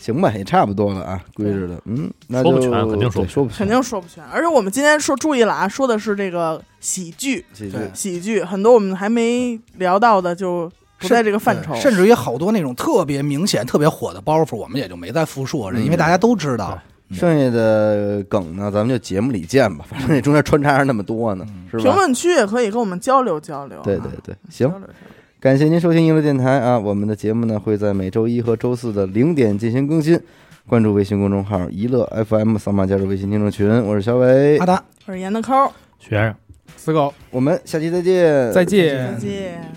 [0.02, 1.80] 嗯行吧，也差不多了啊，规制的。
[1.86, 4.24] 嗯，那就说不全肯定说不说不全，肯定说不全。
[4.26, 11.76] 而且我们今天说注意了啊，说的是这个喜剧，喜剧喜剧很多我们还没聊到的就不在这个范畴。
[11.76, 16.78] 甚至于好多那种特别明显、特别火的包袱，我们也就没再复述了，嗯因为大家都知道。
[17.12, 21.84] 剩下的梗呢，咱们就节目里见吧，反正那中间穿插着那么多呢，是吧？
[21.84, 23.84] 评论区也可以跟我们交流交流啊。
[23.84, 24.96] 对对对，行交，流交流
[25.42, 26.78] 感谢您收听娱乐电台啊！
[26.78, 30.20] 我们的节目呢会在每周一和周四的零点进行更新。
[30.68, 33.68] 关注微信公众号“一乐 FM”，扫码加入微信听众群。
[33.84, 34.84] 我是小伟阿，达。
[35.08, 36.36] 我是严德抠，学生。
[36.78, 39.72] 死狗，我们下期再见，再见再见。